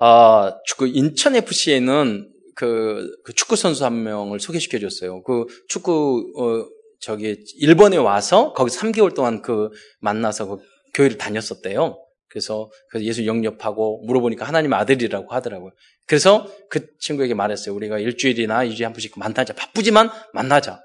[0.00, 5.22] 아, 그 인천 FC에는 그, 그 축구 선수 한 명을 소개시켜 줬어요.
[5.24, 6.66] 그 축구, 어,
[7.00, 9.68] 저기, 일본에 와서 거기 3개월 동안 그
[10.00, 10.56] 만나서 그
[10.94, 12.01] 교회를 다녔었대요.
[12.32, 15.72] 그래서 예수 영접하고 물어보니까 하나님 아들이라고 하더라고요.
[16.06, 17.74] 그래서 그 친구에게 말했어요.
[17.74, 19.52] 우리가 일주일이나 이주에 한 번씩 만나자.
[19.52, 20.80] 바쁘지만 만나자.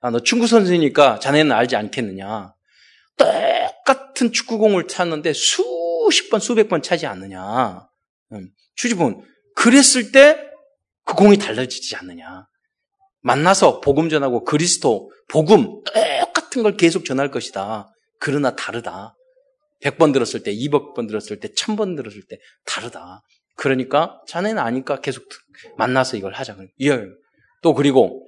[0.00, 2.52] 아, 너 축구 선수니까 자네는 알지 않겠느냐.
[3.16, 7.88] 똑같은 축구공을 찾는데 수십 번, 수백 번 차지 않느냐.
[8.32, 9.22] 음, 주지분.
[9.54, 10.48] 그랬을 때
[11.08, 12.46] 그 공이 달라지지 않느냐.
[13.22, 15.82] 만나서 복음 전하고 그리스도, 복음,
[16.20, 17.88] 똑같은 걸 계속 전할 것이다.
[18.20, 19.16] 그러나 다르다.
[19.82, 23.22] 100번 들었을 때, 200번 들었을 때, 1000번 들었을 때 다르다.
[23.56, 25.24] 그러니까 자네는 아니까 계속
[25.76, 26.56] 만나서 이걸 하자.
[26.82, 27.00] 예.
[27.62, 28.24] 또 그리고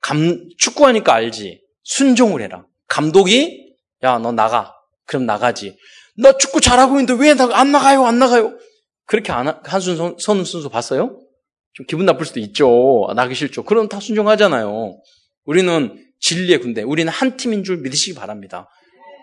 [0.00, 1.62] 감, 축구하니까 알지.
[1.82, 2.66] 순종을 해라.
[2.88, 4.74] 감독이 야, 너 나가.
[5.04, 5.76] 그럼 나가지.
[6.16, 8.04] 나 축구 잘하고 있는데 왜 안 나가요?
[8.06, 8.58] 안 나가요?
[9.04, 11.20] 그렇게 안, 한순 선, 선 순서 봤어요?
[11.74, 13.12] 좀 기분 나쁠 수도 있죠.
[13.14, 13.64] 나기 싫죠.
[13.64, 14.98] 그럼 다 순종하잖아요.
[15.44, 16.82] 우리는 진리의 군대.
[16.82, 18.68] 우리는 한 팀인 줄 믿으시기 바랍니다.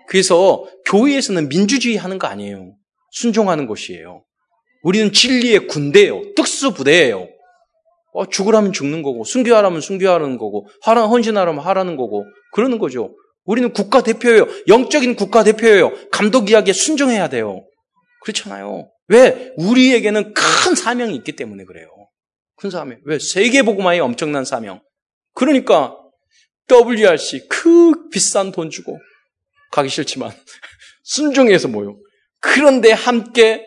[0.07, 2.75] 그래서 교회에서는 민주주의 하는 거 아니에요.
[3.11, 4.23] 순종하는 것이에요.
[4.83, 6.33] 우리는 진리의 군대예요.
[6.35, 7.27] 특수부대예요.
[8.13, 13.15] 어, 죽으라면 죽는 거고, 순교하라면 순교하는 거고, 하라, 헌신하라면 하라는 거고, 그러는 거죠.
[13.45, 14.45] 우리는 국가대표예요.
[14.67, 15.91] 영적인 국가대표예요.
[16.11, 17.65] 감독 이야기에 순종해야 돼요.
[18.21, 18.89] 그렇잖아요.
[19.07, 19.53] 왜?
[19.57, 21.87] 우리에게는 큰 사명이 있기 때문에 그래요.
[22.55, 22.99] 큰 사명.
[23.05, 23.19] 왜?
[23.19, 24.81] 세계보고마의 엄청난 사명.
[25.33, 25.97] 그러니까
[26.71, 28.97] WRC 그 비싼 돈 주고
[29.73, 30.31] 가기 싫지만
[31.03, 31.95] 순종해서 모여.
[32.39, 33.65] 그런데 함께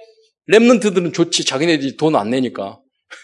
[0.51, 1.45] 랩런트들은 좋지.
[1.45, 2.79] 자기네들이 돈 안 내니까.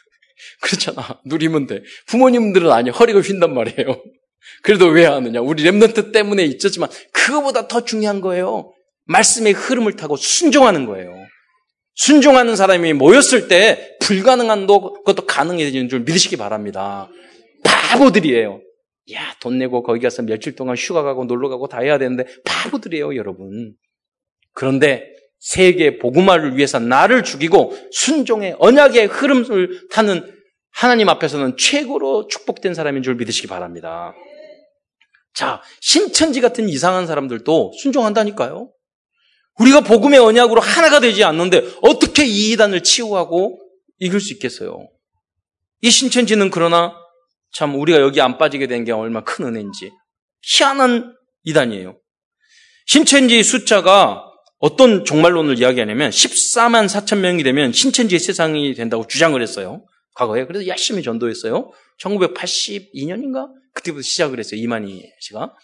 [0.60, 1.20] 그렇잖아.
[1.24, 1.82] 누리면 돼.
[2.06, 2.92] 부모님들은 아니야.
[2.92, 4.02] 허리가 휜단 말이에요.
[4.62, 5.40] 그래도 왜 하느냐?
[5.40, 8.72] 우리 랩런트 때문에 있었지만 그거보다 더 중요한 거예요.
[9.04, 11.14] 말씀의 흐름을 타고 순종하는 거예요.
[11.94, 17.08] 순종하는 사람이 모였을 때 불가능한 것도 가능해지는 줄 믿으시기 바랍니다.
[17.64, 18.60] 바보들이에요.
[19.10, 23.16] 야, 돈 내고 거기 가서 며칠 동안 휴가 가고 놀러 가고 다 해야 되는데 바보들이에요,
[23.16, 23.74] 여러분.
[24.54, 30.32] 그런데 세계 복음화를 위해서 나를 죽이고 순종의 언약의 흐름을 타는
[30.70, 34.14] 하나님 앞에서는 최고로 축복된 사람인 줄 믿으시기 바랍니다.
[35.34, 38.70] 자, 신천지 같은 이상한 사람들도 순종한다니까요.
[39.58, 43.60] 우리가 복음의 언약으로 하나가 되지 않는데 어떻게 이 이단을 치유하고
[43.98, 44.88] 이길 수 있겠어요?
[45.80, 46.94] 이 신천지는 그러나
[47.54, 49.90] 참 우리가 여기 안 빠지게 된 게 얼마나 큰 은혜인지
[50.42, 51.98] 희한한 이단이에요.
[52.86, 54.24] 신천지 숫자가
[54.58, 59.84] 어떤 종말론을 이야기하냐면 14만 4천 명이 되면 신천지의 세상이 된다고 주장을 했어요.
[60.14, 60.46] 과거에.
[60.46, 61.70] 그래서 열심히 전도했어요.
[62.00, 63.48] 1982년인가?
[63.74, 64.60] 그때부터 시작을 했어요.
[64.60, 65.54] 이만희 씨가.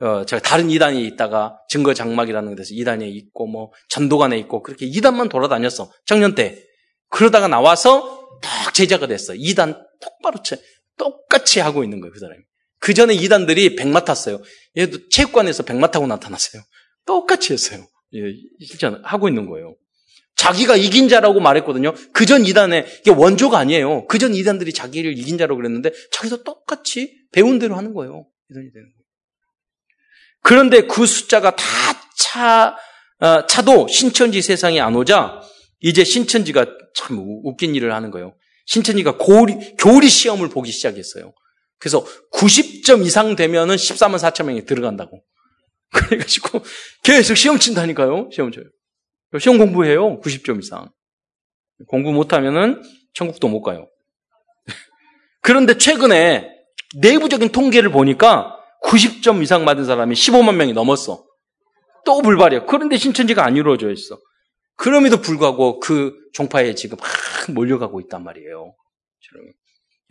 [0.00, 5.28] 어, 제가 다른 이단에 있다가 증거 장막이라는 데서 이단에 있고 뭐 전도관에 있고 그렇게 이단만
[5.28, 5.90] 돌아다녔어.
[6.06, 6.62] 작년 때.
[7.10, 9.34] 그러다가 나와서 딱 제자가 됐어.
[9.34, 10.56] 이단 똑바로 채,
[10.98, 12.12] 똑같이 하고 있는 거예요.
[12.12, 12.40] 그 사람이.
[12.80, 14.40] 그 전에 이단들이 백마 탔어요.
[14.76, 16.62] 얘도 체육관에서 백마 타고 나타났어요.
[17.06, 17.86] 똑같이 했어요.
[18.14, 18.20] 예,
[18.64, 19.76] 실전 하고 있는 거예요.
[20.36, 21.94] 자기가 이긴 자라고 말했거든요.
[22.12, 24.06] 그 전 이단에 이게 원조가 아니에요.
[24.06, 28.26] 그 전 이단들이 자기를 이긴 자라고 그랬는데 자기도 똑같이 배운 대로 하는 거예요.
[28.50, 28.98] 이단이 되는 거예요.
[30.42, 31.64] 그런데 그 숫자가 다
[32.16, 32.76] 차,
[33.20, 35.40] 어, 차도 신천지 세상에 안 오자
[35.80, 38.34] 이제 신천지가 참 웃긴 일을 하는 거예요.
[38.68, 41.32] 신천지가 고리, 교리 시험을 보기 시작했어요.
[41.78, 42.04] 그래서
[42.34, 45.22] 90점 이상 되면은 14만 4천 명이 들어간다고.
[45.92, 46.62] 그래가지고
[47.02, 48.28] 계속 시험 친다니까요.
[48.30, 48.64] 시험 쳐요.
[49.40, 50.20] 시험 공부해요.
[50.20, 50.90] 90점 이상.
[51.86, 52.82] 공부 못하면은
[53.14, 53.88] 천국도 못 가요.
[55.40, 56.50] 그런데 최근에
[57.00, 58.54] 내부적인 통계를 보니까
[58.84, 61.24] 90점 이상 받은 사람이 15만 명이 넘었어.
[62.04, 62.66] 또 불발이야.
[62.66, 64.18] 그런데 신천지가 안 이루어져 있어.
[64.78, 67.08] 그럼에도 불구하고 그 종파에 지금 막
[67.54, 68.74] 몰려가고 있단 말이에요.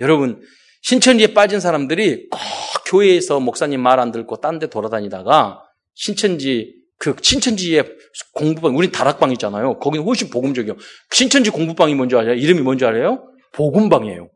[0.01, 0.41] 여러분,
[0.81, 2.39] 신천지에 빠진 사람들이 꼭
[2.85, 5.61] 교회에서 목사님 말 안 듣고 딴 데 돌아다니다가
[5.95, 7.85] 신천지 그 신천지의
[8.33, 9.79] 공부방 우린 다락방 있잖아요.
[9.79, 10.75] 거기는 훨씬 복음적이요.
[11.11, 12.33] 신천지 공부방이 뭔지 알아요?
[12.35, 13.27] 이름이 뭔지 알아요?
[13.53, 14.29] 복음방이에요.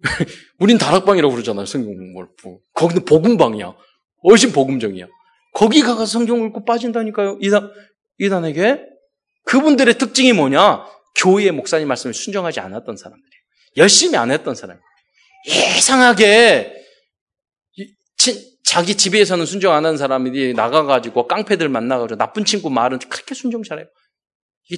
[0.60, 1.66] 우린 다락방이라고 그러잖아요.
[1.66, 2.28] 성경 공부를.
[2.74, 3.74] 거기는 복음방이야.
[4.24, 5.06] 훨씬 복음적이야.
[5.54, 7.38] 거기 가서 성경 읽고 빠진다니까요.
[7.40, 7.70] 이단,
[8.18, 8.80] 이단에게.
[9.48, 10.86] 그분들의 특징이 뭐냐?
[11.16, 13.42] 교회의 목사님 말씀을 순종하지 않았던 사람들이에요.
[13.78, 14.78] 열심히 안 했던 사람.
[15.76, 16.74] 이상하게
[18.64, 23.86] 자기 집에서는 순종 안 하는 사람들이 나가가지고 깡패들 만나가지고 나쁜 친구 말은 그렇게 순종 잘해요.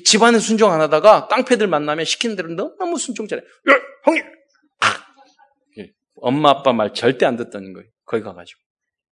[0.05, 3.45] 집안에 순종 안 하다가 깡패들 만나면 시키는 대로 너무 순종 잘해요.
[3.45, 4.23] 야, 형님!
[6.23, 7.89] 엄마 아빠 말 절대 안 듣다는 거예요.
[8.05, 8.61] 거기 가가지고.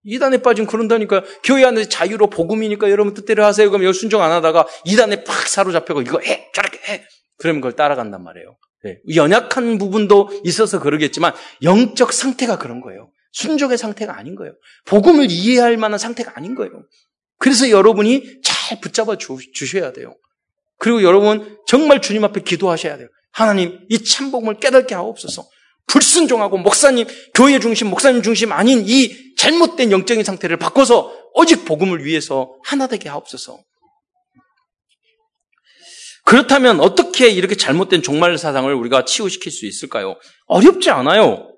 [0.07, 3.69] 이단에 빠진 그런다니까 교회 안에 자유로 복음이니까 여러분 뜻대로 하세요.
[3.69, 7.03] 그럼 여기 순종 안 하다가 이단에 팍 사로잡혀고 이거 해 저렇게 해
[7.37, 8.57] 그러면 그걸 따라간단 말이에요.
[8.83, 8.99] 네.
[9.13, 13.11] 연약한 부분도 있어서 그러겠지만 영적 상태가 그런 거예요.
[13.33, 14.53] 순종의 상태가 아닌 거예요.
[14.85, 16.71] 복음을 이해할 만한 상태가 아닌 거예요.
[17.37, 20.15] 그래서 여러분이 잘 붙잡아 주, 셔야 돼요.
[20.79, 23.09] 그리고 여러분 정말 주님 앞에 기도하셔야 돼요.
[23.31, 25.47] 하나님 이 참복음을 깨닫게 하옵소서.
[25.87, 32.55] 불순종하고 목사님, 교회 중심, 목사님 중심 아닌 이 잘못된 영적인 상태를 바꿔서 오직 복음을 위해서
[32.63, 33.59] 하나 되게 하옵소서.
[36.25, 40.15] 그렇다면 어떻게 이렇게 잘못된 종말 사상을 우리가 치유시킬 수 있을까요?
[40.47, 41.53] 어렵지 않아요.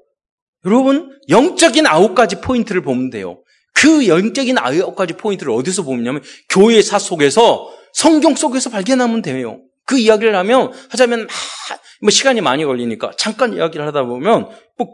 [0.65, 3.42] 여러분, 영적인 아홉 가지 포인트를 보면 돼요.
[3.74, 9.62] 그 영적인 아홉 가지 포인트를 어디서 보냐면 교회 사 속에서 성경 속에서 발견하면 돼요.
[9.89, 11.28] 그 이야기를 하면 하자면
[12.04, 14.47] 뭐 시간이 많이 걸리니까 잠깐 이야기를 하다 보면
[14.78, 14.88] 뭐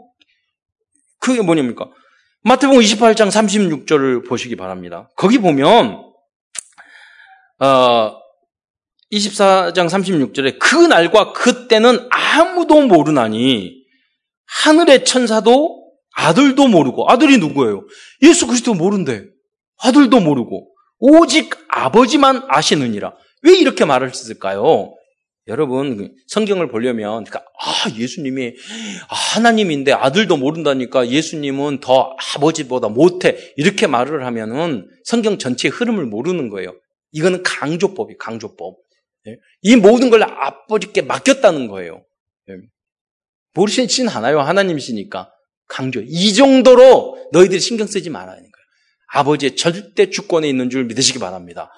[1.20, 1.90] 그게 뭐냐니까
[2.44, 5.10] 마태복음 28장 36절을 보시기 바랍니다.
[5.14, 6.02] 거기 보면
[7.58, 8.12] 어
[9.12, 13.74] 24장 36절에 그 날과 그 때는 아무도 모르나니
[14.46, 17.84] 하늘의 천사도 아들도 모르고 아들이 누구예요?
[18.22, 19.26] 예수 그리스도 모른대.
[19.82, 23.12] 아들도 모르고 오직 아버지만 아시느니라.
[23.46, 24.94] 왜 이렇게 말을 했을까요?
[25.48, 28.54] 여러분 성경을 보려면 그러니까 아 예수님이
[29.08, 36.74] 하나님인데 아들도 모른다니까 예수님은 더 아버지보다 못해 이렇게 말을 하면은 성경 전체의 흐름을 모르는 거예요.
[37.12, 38.76] 이거는 강조법이 강조법.
[39.28, 39.36] 예?
[39.62, 42.04] 이 모든 걸 아버지께 맡겼다는 거예요.
[42.50, 42.56] 예.
[43.54, 44.40] 모르시진 않아요.
[44.40, 45.30] 하나님이시니까.
[45.68, 46.02] 강조.
[46.04, 48.66] 이 정도로 너희들이 신경 쓰지 말아야 하는 거예요.
[49.12, 51.70] 아버지의 절대 주권에 있는 줄 믿으시기 바랍니다.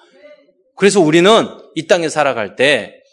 [0.79, 1.29] 그래서 우리는
[1.75, 3.03] 이 땅에 살아갈 때,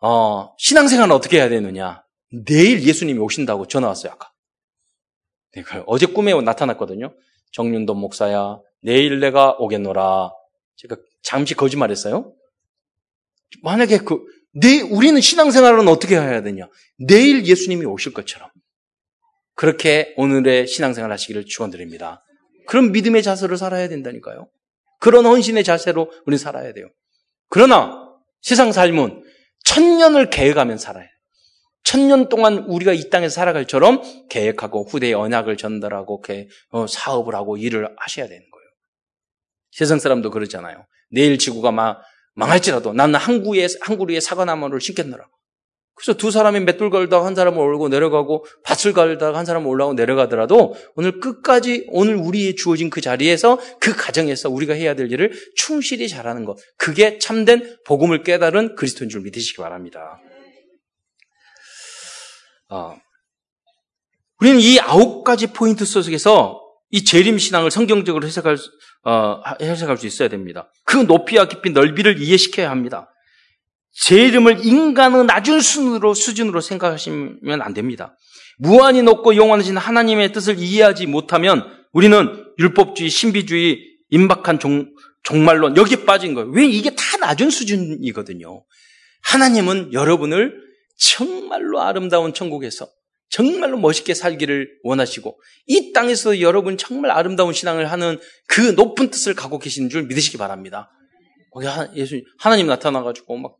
[0.00, 2.04] 어, 신앙생활은 어떻게 해야 되느냐.
[2.30, 4.30] 내일 예수님이 오신다고 전화 왔어요, 아까.
[5.52, 7.12] 네, 어제 꿈에 나타났거든요.
[7.50, 10.30] 정윤돈 목사야, 내일 내가 오겠노라.
[10.76, 12.32] 제가 잠시 거짓말했어요.
[13.64, 16.68] 만약에 그, 내, 우리는 신앙생활은 어떻게 해야 되냐?
[17.00, 18.48] 내일 예수님이 오실 것처럼.
[19.56, 22.22] 그렇게 오늘의 신앙생활 하시기를 축원드립니다.
[22.68, 24.48] 그런 믿음의 자세로 살아야 된다니까요.
[24.98, 26.88] 그런 헌신의 자세로 우리 살아야 돼요.
[27.48, 28.06] 그러나
[28.40, 29.24] 세상 삶은
[29.64, 31.08] 천년을 계획하면 살아요.
[31.82, 36.22] 천년 동안 우리가 이 땅에서 살아갈처럼 계획하고 후대에 언약을 전달하고
[36.70, 38.66] 어, 사업을 하고 일을 하셔야 되는 거예요.
[39.70, 40.84] 세상 사람도 그러잖아요.
[41.10, 42.02] 내일 지구가 막
[42.34, 45.26] 망할지라도 나는 항구에 항구리에 사과나무를 심겠노라.
[45.96, 50.74] 그래서 두 사람이 맷돌 걸다가 한 사람은 올고 내려가고 밭을 갈다가 한 사람은 올라오고 내려가더라도
[50.94, 56.44] 오늘 끝까지 오늘 우리의 주어진 그 자리에서 그 가정에서 우리가 해야 될 일을 충실히 잘하는
[56.44, 56.58] 것.
[56.76, 60.20] 그게 참된 복음을 깨달은 그리스도인 줄 믿으시기 바랍니다.
[62.68, 62.98] 어,
[64.40, 68.58] 우리는 이 아홉 가지 포인트 속에서 이 재림 신앙을 성경적으로 해석할,
[69.04, 70.70] 어, 해석할 수 있어야 됩니다.
[70.84, 73.10] 그 높이와 깊이 넓이를 이해시켜야 합니다.
[74.02, 78.16] 제 이름을 인간의 낮은 수준으로, 수준으로 생각하시면 안 됩니다.
[78.58, 83.80] 무한히 높고 영원하신 하나님의 뜻을 이해하지 못하면 우리는 율법주의, 신비주의,
[84.10, 84.86] 임박한 종,
[85.22, 86.50] 종말론, 여기에 빠진 거예요.
[86.50, 88.64] 왜 이게 다 낮은 수준이거든요.
[89.24, 90.54] 하나님은 여러분을
[90.98, 92.88] 정말로 아름다운 천국에서
[93.28, 99.58] 정말로 멋있게 살기를 원하시고 이 땅에서 여러분 정말 아름다운 신앙을 하는 그 높은 뜻을 갖고
[99.58, 100.90] 계시는 줄 믿으시기 바랍니다.
[101.56, 101.66] 거기
[101.98, 103.56] 예수 하나님 나타나가지고 막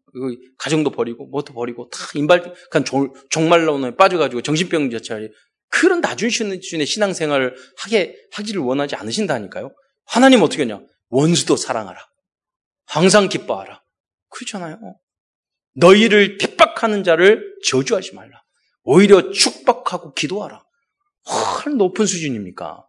[0.59, 2.85] 가정도 버리고 뭐도 버리고 다 인발간
[3.31, 5.31] 종말론에 빠져가지고 정신병 자체
[5.71, 9.75] 그런 낮은 수준의 신앙생활을 하게 하기를 원하지 않으신다니까요.
[10.05, 10.83] 하나님 어떻게 하냐?
[11.09, 11.99] 원수도 사랑하라.
[12.85, 13.83] 항상 기뻐하라.
[14.29, 14.79] 그렇잖아요.
[15.77, 18.43] 너희를 핍박하는 자를 저주하지 말라.
[18.83, 20.63] 오히려 축복하고 기도하라.
[21.65, 22.85] 얼 높은 수준입니까?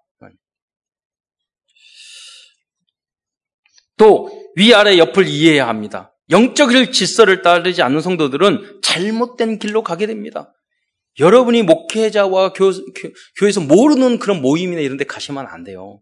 [3.97, 6.13] 또 위아래 옆을 이해해야 합니다.
[6.29, 10.53] 영적 질서를 따르지 않는 성도들은 잘못된 길로 가게 됩니다.
[11.19, 15.99] 여러분이 목회자와 교, 교 회에서 모르는 그런 모임이나 이런 데 가시면 안 돼요.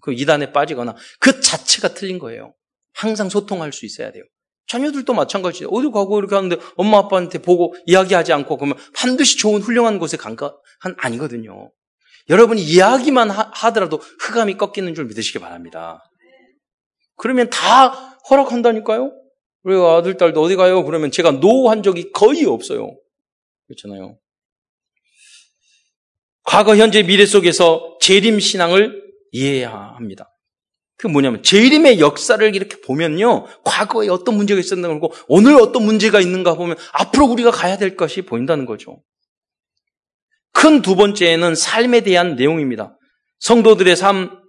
[0.00, 2.54] 그 이단에 빠지거나 그 자체가 틀린 거예요.
[2.92, 4.22] 항상 소통할 수 있어야 돼요.
[4.66, 5.68] 자녀들도 마찬가지예요.
[5.68, 10.56] 어디 가고 이렇게 하는데 엄마 아빠한테 보고 이야기하지 않고 그러면 반드시 좋은 훌륭한 곳에 간
[10.80, 11.70] 건 아니거든요.
[12.30, 16.02] 여러분이 이야기만 하, 더라도 흑암이 꺾이는 줄 믿으시기 바랍니다.
[17.16, 17.88] 그러면 다
[18.30, 19.12] 허락한다니까요?
[19.62, 20.84] 우리 아들, 딸도 어디 가요?
[20.84, 22.96] 그러면 제가 no한 적이 거의 없어요.
[23.66, 24.18] 그렇잖아요.
[26.42, 30.30] 과거, 현재, 미래 속에서 재림 신앙을 이해해야 합니다.
[30.96, 33.46] 그 뭐냐면 재림의 역사를 이렇게 보면요.
[33.64, 38.22] 과거에 어떤 문제가 있었는가 고 오늘 어떤 문제가 있는가 보면 앞으로 우리가 가야 될 것이
[38.22, 39.02] 보인다는 거죠.
[40.52, 42.96] 큰 두 번째는 삶에 대한 내용입니다.
[43.40, 44.43] 성도들의 삶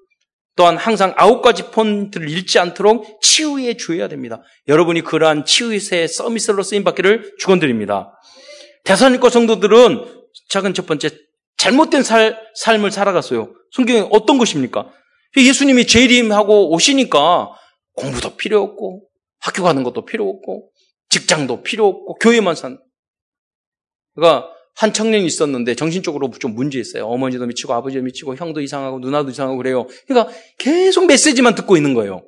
[0.55, 4.41] 또한 항상 아홉 가지 폰트를 잃지 않도록 치유에 주어야 됩니다.
[4.67, 8.17] 여러분이 그러한 치유의 서미스로 쓰임받기를 축원드립니다.
[8.85, 10.05] 대선일과 성도들은
[10.49, 11.09] 작은 첫 번째
[11.57, 13.53] 잘못된 살, 삶을 살아갔어요.
[13.71, 14.91] 성경에 어떤 것입니까?
[15.35, 17.51] 예수님이 재림하고 오시니까
[17.95, 19.07] 공부도 필요 없고
[19.39, 20.69] 학교 가는 것도 필요 없고
[21.09, 22.79] 직장도 필요 없고 교회만 산.
[24.15, 27.07] 그러니까 한 청년이 있었는데 정신적으로 좀 문제 있어요.
[27.07, 29.87] 어머니도 미치고 아버지도 미치고 형도 이상하고 누나도 이상하고 그래요.
[30.07, 32.25] 그러니까 계속 메시지만 듣고 있는 거예요.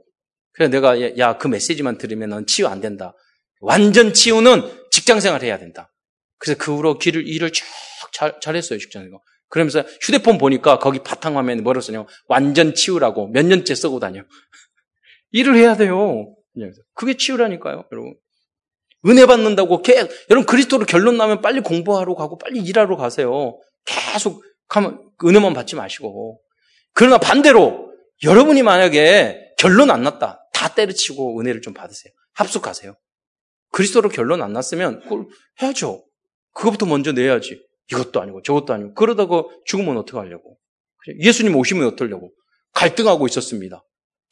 [0.54, 3.14] 그래서 내가 야 그 메시지만 들으면 넌 치유 안 된다.
[3.60, 5.92] 완전 치유는 직장 생활 해야 된다.
[6.40, 7.66] 그래서 그 후로 길을 일을 쭉
[8.14, 9.20] 잘, 잘했어요 직장에서.
[9.50, 14.24] 그러면서 휴대폰 보니까 거기 바탕화면에 뭐라고 쓰냐면 완전 치유라고 몇 년째 쓰고 다녀.
[15.32, 16.34] 일을 해야 돼요.
[16.94, 18.16] 그게 치유라니까요, 여러분.
[19.06, 23.60] 은혜 받는다고 계 여러분 그리스도로 결론 나면 빨리 공부하러 가고 빨리 일하러 가세요.
[23.86, 26.42] 계속 가면 은혜만 받지 마시고.
[26.94, 30.44] 그러나 반대로 여러분이 만약에 결론 안 났다.
[30.54, 32.12] 다 때려치고 은혜를 좀 받으세요.
[32.34, 32.96] 합숙하세요.
[33.72, 35.28] 그리스도로 결론 안 났으면 그걸
[35.62, 36.06] 해야죠.
[36.54, 37.62] 그것부터 먼저 내야지.
[37.92, 40.58] 이것도 아니고 저것도 아니고 그러다가 죽으면 어떡하려고.
[41.20, 42.32] 예수님 오시면 어떡하려고.
[42.74, 43.84] 갈등하고 있었습니다.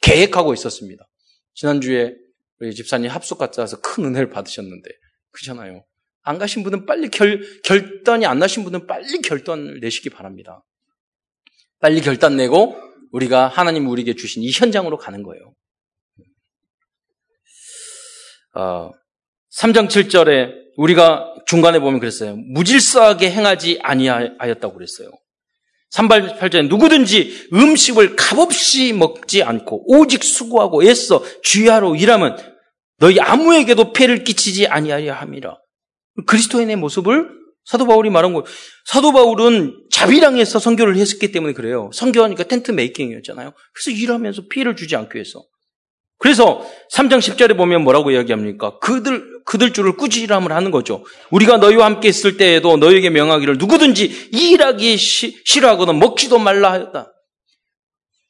[0.02, 1.08] 계획하고 있었습니다.
[1.54, 2.14] 지난주에
[2.60, 4.90] 우리 집사님 합숙 갔다 와서 큰 은혜를 받으셨는데
[5.30, 5.84] 그렇잖아요.
[6.22, 10.64] 안 가신 분은 빨리 결, 결단이 안 나신 분은 빨리 결단을 내시기 바랍니다.
[11.78, 12.76] 빨리 결단 내고
[13.12, 15.54] 우리가 하나님 우리에게 주신 이 현장으로 가는 거예요.
[18.54, 18.90] 어,
[19.60, 22.36] 3장 7절에 우리가 중간에 보면 그랬어요.
[22.36, 25.10] 무질서하게 행하지 아니하였다고 그랬어요.
[25.92, 32.36] 3발 8절에 누구든지 음식을 값없이 먹지 않고 오직 수고하고 애써 주야로 일하면
[32.98, 35.56] 너희 아무에게도 폐를 끼치지 아니하려 함이라.
[36.26, 37.28] 그리스도인의 모습을
[37.64, 38.44] 사도 바울이 말한 거예요.
[38.84, 41.90] 사도 바울은 자비랑에서 선교를 했었기 때문에 그래요.
[41.92, 43.52] 선교하니까 텐트 메이킹이었잖아요.
[43.74, 45.44] 그래서 일하면서 피해를 주지 않기 위해서.
[46.18, 48.78] 그래서 3장 10절에 보면 뭐라고 이야기합니까?
[48.78, 51.04] 그들, 그들 줄을 꾸지람을 하는 거죠.
[51.30, 57.12] 우리가 너희와 함께 있을 때에도 너희에게 명하기를 누구든지 일하기 시, 싫어하거나 먹지도 말라 하였다.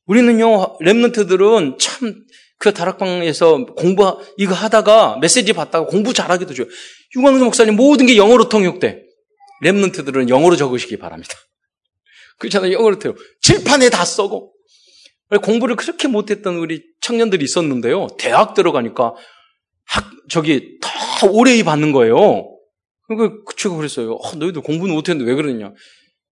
[0.06, 2.26] 우리는요, 랩런트들은 참
[2.58, 6.66] 그 다락방에서 공부, 이거 하다가 메시지 받다가 공부 잘하기도 줘요.
[7.14, 9.04] 유광수 목사님 모든 게 영어로 통역돼.
[9.62, 11.34] 랩런트들은 영어로 적으시기 바랍니다.
[12.38, 12.72] 그렇잖아요.
[12.72, 13.14] 영어로 돼요.
[13.42, 14.52] 칠판에 다 써고.
[15.42, 18.06] 공부를 그렇게 못했던 우리 청년들이 있었는데요.
[18.18, 19.14] 대학 들어가니까
[19.84, 20.88] 학, 저기 다
[21.24, 22.50] all A 받는 거예요.
[23.08, 24.14] 그러니까 제가 그랬어요.
[24.14, 25.72] 어, 너희들 공부는 못했는데 왜 그러냐.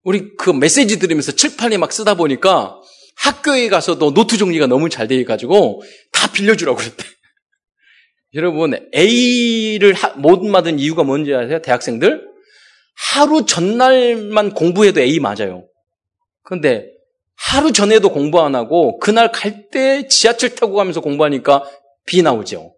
[0.03, 2.77] 우리 그 메시지 들으면서 칠판에 막 쓰다 보니까
[3.17, 5.83] 학교에 가서도 노트 정리가 너무 잘 돼 가지고
[6.13, 7.05] 다 빌려주라고 그랬대.
[8.35, 11.63] 여러분 A를 못 받은 이유가 뭔지 아세요?
[11.63, 12.27] 대학생들
[12.97, 15.67] 하루 전날만 공부해도 A 맞아요.
[16.43, 16.87] 그런데
[17.37, 21.65] 하루 전에도 공부 안 하고 그날 갈 때 지하철 타고 가면서 공부하니까
[22.07, 22.75] B 나오죠.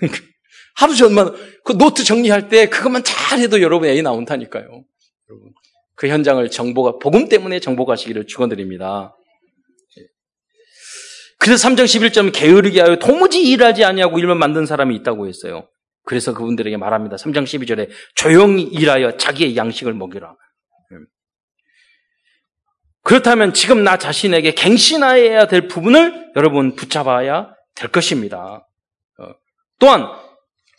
[0.74, 4.64] 하루 전만 그 노트 정리할 때 그것만 잘해도 여러분 A 나온다니까요.
[4.64, 5.52] 여러분
[5.94, 9.16] 그 현장을 정보가 복음 때문에 정보가시기를 축원드립니다.
[11.38, 15.68] 그래서 3장 11점 게으르게 하여 도무지 일하지 아니하고 일만 만든 사람이 있다고 했어요.
[16.04, 17.16] 그래서 그분들에게 말합니다.
[17.16, 20.34] 3장 12절에 조용히 일하여 자기의 양식을 먹이라.
[23.02, 28.66] 그렇다면 지금 나 자신에게 갱신하여야 될 부분을 여러분 붙잡아야 될 것입니다.
[29.18, 29.34] 어,
[29.78, 30.08] 또한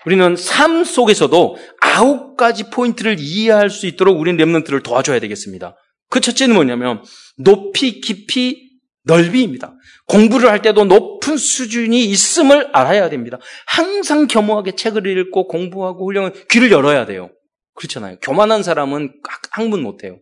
[0.05, 5.75] 우리는 삶 속에서도 아홉 가지 포인트를 이해할 수 있도록 우리는 랩런트를 도와줘야 되겠습니다.
[6.09, 7.03] 그 첫째는 뭐냐면
[7.37, 8.65] 높이, 깊이,
[9.03, 9.73] 넓이입니다.
[10.07, 13.39] 공부를 할 때도 높은 수준이 있음을 알아야 됩니다.
[13.67, 17.31] 항상 겸허하게 책을 읽고 공부하고 훈련을 귀를 열어야 돼요.
[17.75, 18.17] 그렇잖아요.
[18.21, 19.13] 교만한 사람은
[19.51, 20.19] 학문 못해요.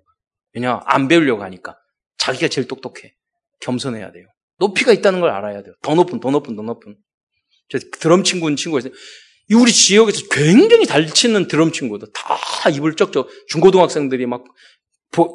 [0.53, 0.81] 왜냐?
[0.85, 1.77] 안 배우려고 하니까.
[2.17, 3.13] 자기가 제일 똑똑해.
[3.61, 4.25] 겸손해야 돼요.
[4.59, 5.75] 높이가 있다는 걸 알아야 돼요.
[5.81, 6.95] 더 높은, 더 높은, 더 높은.
[7.69, 8.93] 저 드럼 친구는 친구가 있어요.
[9.51, 14.43] 우리 지역에서 굉장히 잘 치는 드럼 친구들 다 입을 쩍쩍 중고등학생들이 막
[15.11, 15.25] 그,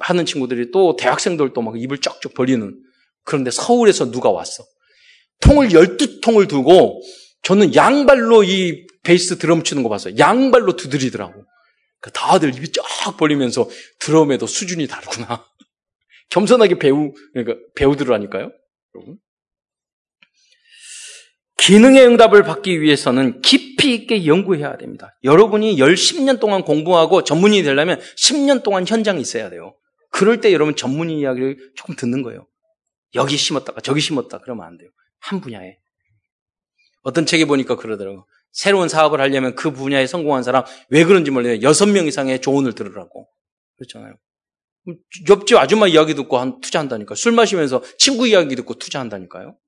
[0.00, 2.78] 하는 친구들이 또 대학생들도 막 입을 쩍쩍 벌리는
[3.24, 4.64] 그런데 서울에서 누가 왔어.
[5.40, 7.02] 통을 12통을 두고
[7.42, 10.14] 저는 양발로 이 베이스 드럼 치는 거 봤어요.
[10.18, 11.32] 양발로 두드리더라고.
[12.00, 13.68] 그러니까 다들 입이 쫙 벌리면서
[13.98, 15.46] 드럼에도 수준이 다르구나.
[16.30, 18.50] 겸손하게 배우, 그러니까 배우들하니까요.
[18.94, 19.18] 여러분.
[21.68, 25.14] 기능의 응답을 받기 위해서는 깊이 있게 연구해야 됩니다.
[25.22, 29.76] 여러분이 1 0년 동안 공부하고 전문인이 되려면 10년 동안 현장에 있어야 돼요.
[30.10, 32.46] 그럴 때 여러분 전문인 이야기를 조금 듣는 거예요.
[33.16, 34.88] 여기 심었다가 저기 심었다 그러면 안 돼요.
[35.18, 35.76] 한 분야에.
[37.02, 38.26] 어떤 책에 보니까 그러더라고.
[38.50, 41.60] 새로운 사업을 하려면 그 분야에 성공한 사람 왜 그런지 몰라요.
[41.60, 43.28] 여섯 명 이상의 조언을 들으라고.
[43.76, 44.14] 그렇잖아요.
[45.28, 47.14] 옆집 아줌마 이야기 듣고 한 투자한다니까.
[47.14, 49.58] 술 마시면서 친구 이야기 듣고 투자한다니까요.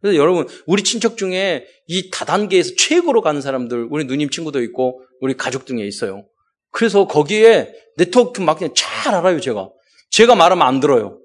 [0.00, 5.36] 그래서 여러분, 우리 친척 중에 이 다단계에서 최고로 가는 사람들, 우리 누님 친구도 있고, 우리
[5.36, 6.26] 가족 중에 있어요.
[6.70, 9.68] 그래서 거기에 네트워크 마케팅 잘 알아요, 제가.
[10.10, 11.20] 제가 말하면 안 들어요.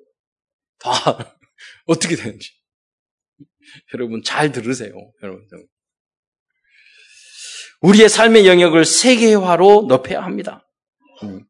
[0.80, 0.92] 다,
[1.86, 2.50] 어떻게 되는지.
[3.94, 4.94] 여러분, 잘 들으세요.
[5.24, 5.48] 여러분.
[7.82, 10.68] 우리의 삶의 영역을 세계화로 넓혀야 합니다.
[11.24, 11.46] 음.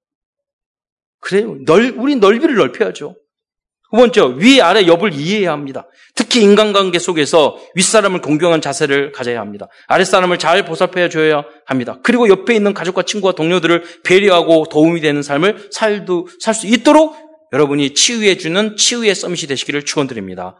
[1.20, 1.58] 그래요.
[1.66, 3.16] 넓, 우리 넓이를 넓혀야죠.
[3.90, 5.88] 두 번째, 위, 아래, 옆을 이해해야 합니다.
[6.36, 9.70] 특히 인간관계 속에서 윗사람을 공경한 자세를 가져야 합니다.
[9.88, 11.98] 아랫사람을 잘 보살펴 줘야 합니다.
[12.04, 17.16] 그리고 옆에 있는 가족과 친구와 동료들을 배려하고 도움이 되는 삶을 살도, 살 수 있도록
[17.54, 20.60] 여러분이 치유해 주는 치유의 썸밋이 되시기를 축원드립니다.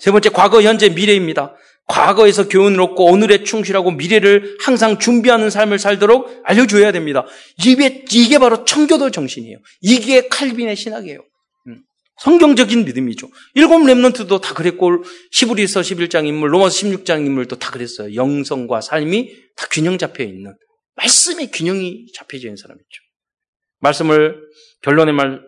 [0.00, 1.54] 세 번째, 과거, 현재, 미래입니다.
[1.86, 7.24] 과거에서 교훈을 얻고 오늘에 충실하고 미래를 항상 준비하는 삶을 살도록 알려줘야 됩니다.
[7.64, 9.58] 이게, 이게 바로 청교도 정신이에요.
[9.80, 11.20] 이게 칼빈의 신학이에요.
[12.14, 12.20] 음.
[12.20, 13.28] 성경적인 믿음이죠.
[13.54, 18.14] 일곱 랩런트도 다 그랬고, 시브리서 11장 인물, 로마서 16장 인물도 다 그랬어요.
[18.14, 20.54] 영성과 삶이 다 균형 잡혀 있는,
[20.96, 22.86] 말씀에 균형이 잡혀져 있는 사람이죠.
[23.80, 24.40] 말씀을,
[24.82, 25.42] 결론의 말,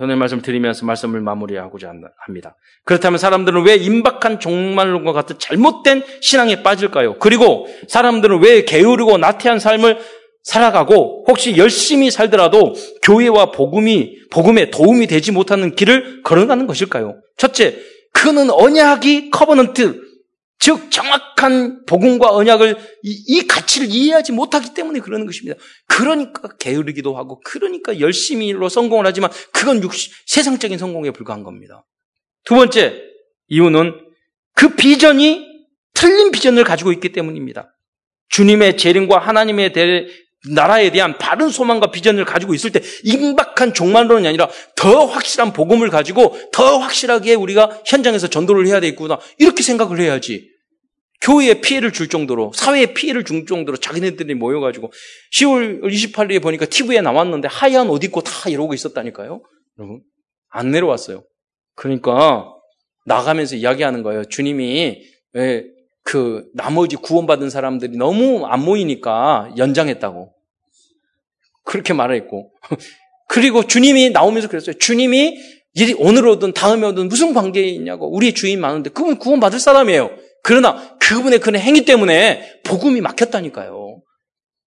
[0.00, 1.92] 현의 말씀을 드리면서 말씀을 마무리하고자
[2.26, 2.56] 합니다.
[2.84, 7.18] 그렇다면 사람들은 왜 임박한 종말론과 같은 잘못된 신앙에 빠질까요?
[7.18, 9.98] 그리고 사람들은 왜 게으르고 나태한 삶을
[10.42, 17.20] 살아가고 혹시 열심히 살더라도 교회와 복음이 복음에 도움이 되지 못하는 길을 걸어가는 것일까요?
[17.36, 17.78] 첫째,
[18.12, 20.10] 그는 언약이 covenant
[20.60, 25.58] 즉 정확한 복음과 언약을 이, 이, 가치를 이해하지 못하기 때문에 그러는 것입니다.
[25.86, 31.86] 그러니까 게으르기도 하고 그러니까 열심히 일로 성공을 하지만 그건 육시, 세상적인 성공에 불과한 겁니다.
[32.44, 33.02] 두 번째
[33.48, 33.94] 이유는
[34.54, 35.48] 그 비전이
[35.94, 37.74] 틀린 비전을 가지고 있기 때문입니다.
[38.28, 40.06] 주님의 재림과 하나님의 대,
[40.48, 46.38] 나라에 대한 바른 소망과 비전을 가지고 있을 때 임박한 종말론이 아니라 더 확실한 복음을 가지고
[46.52, 49.18] 더 확실하게 우리가 현장에서 전도를 해야 되겠구나.
[49.38, 50.48] 이렇게 생각을 해야지.
[51.20, 54.90] 교회에 피해를 줄 정도로 사회에 피해를 줄 정도로 자기네들이 모여가지고
[55.34, 59.42] 10월 28일에 보니까 TV에 나왔는데 하얀 옷 입고 다 이러고 있었다니까요.
[59.78, 60.00] 여러분
[60.48, 61.22] 안 내려왔어요.
[61.76, 62.54] 그러니까
[63.04, 64.24] 나가면서 이야기하는 거예요.
[64.24, 65.02] 주님이
[65.34, 65.64] 왜
[66.10, 70.34] 그 나머지 구원받은 사람들이 너무 안 모이니까 연장했다고.
[71.62, 72.52] 그렇게 말했고.
[73.28, 74.76] 그리고 주님이 나오면서 그랬어요.
[74.76, 75.38] 주님이
[75.98, 78.12] 오늘 오든 다음에 오든 무슨 관계에 있냐고.
[78.12, 80.10] 우리 주인 많은데 그분 구원받을 사람이에요.
[80.42, 84.02] 그러나 그분의 그 행위 때문에 복음이 막혔다니까요.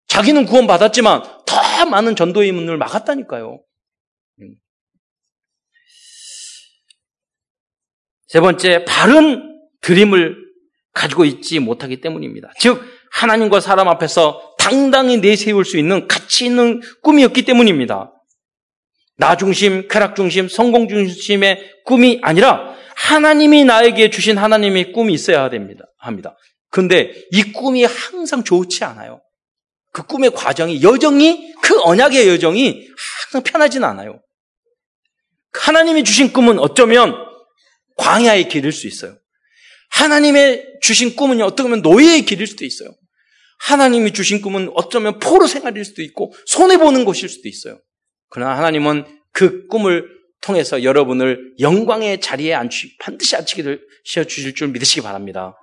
[0.08, 3.62] 자기는 구원받았지만 더 많은 전도의 문을 막았다니까요.
[4.42, 4.54] 음.
[8.26, 10.39] 세 번째, 바른 드림을
[10.92, 12.52] 가지고 있지 못하기 때문입니다.
[12.58, 12.82] 즉,
[13.12, 18.12] 하나님과 사람 앞에서 당당히 내세울 수 있는 가치 있는 꿈이었기 때문입니다.
[19.16, 25.84] 나 중심, 쾌락 중심, 성공 중심의 꿈이 아니라 하나님이 나에게 주신 하나님의 꿈이 있어야 됩니다.
[25.98, 26.36] 합니다.
[26.70, 29.20] 근데 이 꿈이 항상 좋지 않아요.
[29.92, 32.88] 그 꿈의 과정이 여정이 그 언약의 여정이
[33.26, 34.20] 항상 편하진 않아요.
[35.52, 37.14] 하나님이 주신 꿈은 어쩌면
[37.96, 39.16] 광야의 길일 수 있어요.
[39.90, 42.90] 하나님의 주신 꿈은 어떻게 보면 노예의 길일 수도 있어요.
[43.60, 47.80] 하나님이 주신 꿈은 어쩌면 포로 생활일 수도 있고 손해보는 곳일 수도 있어요.
[48.30, 50.08] 그러나 하나님은 그 꿈을
[50.40, 55.54] 통해서 여러분을 영광의 자리에 앉히, 반드시 앉히기를 씌워주실 줄 믿으시기 바랍니다.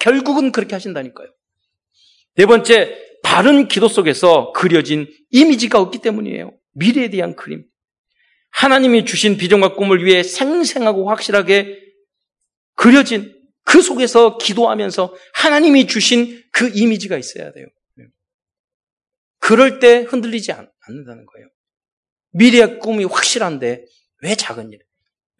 [0.00, 1.28] 결국은 그렇게 하신다니까요.
[2.36, 6.52] 네 번째, 바른 기도 속에서 그려진 이미지가 없기 때문이에요.
[6.74, 7.64] 미래에 대한 그림.
[8.50, 11.78] 하나님이 주신 비전과 꿈을 위해 생생하고 확실하게
[12.74, 13.35] 그려진
[13.66, 17.66] 그 속에서 기도하면서 하나님이 주신 그 이미지가 있어야 돼요.
[19.38, 21.48] 그럴 때 흔들리지 않 는다는 거예요.
[22.30, 23.84] 미래의 꿈이 확실한데
[24.22, 24.78] 왜 작은 일?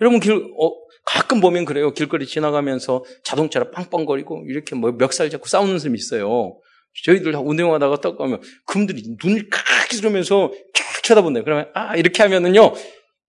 [0.00, 0.70] 여러분 길 어,
[1.04, 1.94] 가끔 보면 그래요.
[1.94, 6.60] 길거리 지나가면서 자동차로 빵빵거리고 이렇게 뭐 멱살 잡고 싸우는 사람이 있어요.
[7.04, 11.44] 저희들 운동하다가 딱 가면 그분들이 눈을 크게 들으면서 쫙 쳐다본대요.
[11.44, 12.74] 그러면 아 이렇게 하면은요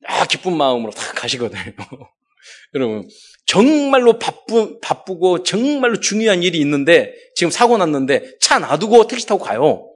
[0.05, 1.73] 아 기쁜 마음으로 다 가시거든요.
[2.73, 3.07] 여러분
[3.47, 9.89] 정말로 바쁘 바쁘고 정말로 중요한 일이 있는데 지금 사고 났는데 차 놔두고 택시 타고 가요.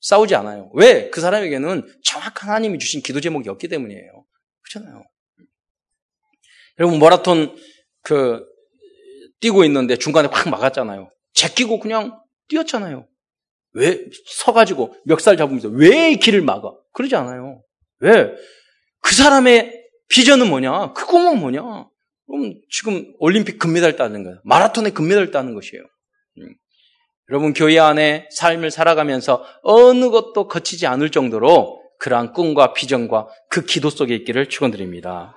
[0.00, 0.70] 싸우지 않아요.
[0.74, 1.10] 왜?
[1.10, 4.24] 그 사람에게는 정확한 하나님이 주신 기도 제목이 없기 때문이에요.
[4.62, 5.04] 그렇잖아요.
[6.78, 7.56] 여러분 마라톤
[8.02, 8.44] 그
[9.40, 11.10] 뛰고 있는데 중간에 확 막았잖아요.
[11.32, 13.08] 제끼고 그냥 뛰었잖아요.
[13.72, 16.72] 왜 서가지고 멱살 잡으면서 왜 길을 막아?
[16.92, 17.62] 그러지 않아요.
[18.00, 18.32] 왜?
[19.00, 19.72] 그 사람의
[20.08, 20.92] 비전은 뭐냐?
[20.92, 21.88] 그 꿈은 뭐냐?
[22.28, 24.38] 그럼 지금 올림픽 금메달 따는 거예요.
[24.44, 25.82] 마라톤에 금메달 따는 것이에요.
[26.38, 26.54] 음.
[27.30, 33.90] 여러분 교회 안에 삶을 살아가면서 어느 것도 거치지 않을 정도로 그러한 꿈과 비전과 그 기도
[33.90, 35.34] 속에 있기를 축원드립니다.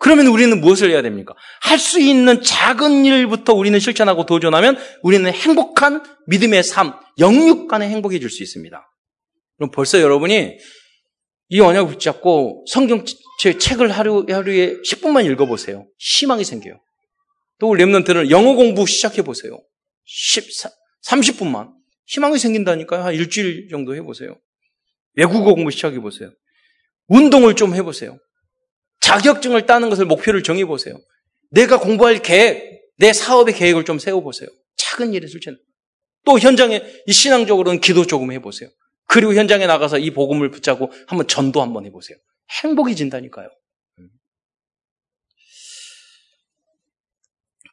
[0.00, 1.34] 그러면 우리는 무엇을 해야 됩니까?
[1.60, 8.28] 할 수 있는 작은 일부터 우리는 실천하고 도전하면 우리는 행복한 믿음의 삶, 영육 간의 행복해질
[8.28, 8.90] 수 있습니다.
[9.58, 10.56] 그럼 벌써 여러분이
[11.50, 13.04] 이 언약을 붙잡고 성경
[13.50, 15.86] 책을 하루, 하루에 10분만 읽어보세요.
[15.98, 16.80] 희망이 생겨요.
[17.58, 19.60] 또 랩런트는 영어 공부 시작해보세요.
[20.04, 20.70] 14,
[21.06, 21.72] 30분만.
[22.06, 23.02] 희망이 생긴다니까요.
[23.02, 24.36] 한 일주일 정도 해보세요.
[25.14, 26.32] 외국어 공부 시작해보세요.
[27.08, 28.18] 운동을 좀 해보세요.
[29.00, 30.96] 자격증을 따는 것을 목표를 정해보세요.
[31.50, 34.48] 내가 공부할 계획, 내 사업의 계획을 좀 세워보세요.
[34.76, 35.58] 작은 일에 실천.
[36.24, 38.70] 또 현장에 이 신앙적으로는 기도 조금 해보세요.
[39.08, 42.16] 그리고 현장에 나가서 이 복음을 붙잡고 한번 전도 한번 해보세요.
[42.62, 43.48] 행복해진다니까요.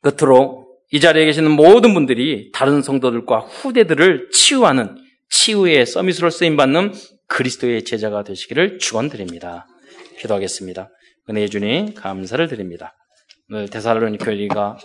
[0.02, 4.96] 끝으로 이 자리에 계시는 모든 분들이 다른 성도들과 후대들을 치유하는
[5.30, 6.94] 치유의 서밋으로 쓰임받는
[7.28, 9.68] 그리스도의 제자가 되시기를 축원드립니다.
[10.20, 10.90] 기도하겠습니다.
[11.30, 12.96] 은혜의 주님 감사를 드립니다.
[13.50, 14.78] 오늘 대사로니 교회가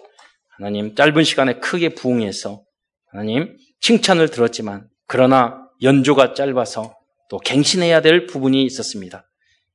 [0.57, 2.63] 하나님 짧은 시간에 크게 부응해서
[3.11, 6.95] 하나님 칭찬을 들었지만 그러나 연조가 짧아서
[7.31, 9.27] 또 갱신해야 될 부분이 있었습니다.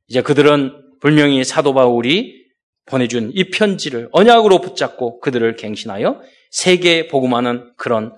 [0.09, 2.39] 이제 그들은 분명히 사도 바울이
[2.85, 8.17] 보내준 이 편지를 언약으로 붙잡고 그들을 갱신하여 세계에 복음하는 그런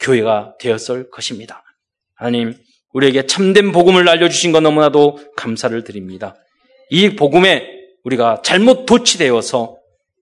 [0.00, 1.62] 교회가 되었을 것입니다.
[2.14, 2.54] 하나님,
[2.92, 6.34] 우리에게 참된 복음을 알려주신 것 너무나도 감사를 드립니다.
[6.90, 7.68] 이 복음에
[8.04, 9.76] 우리가 잘못 도취되어서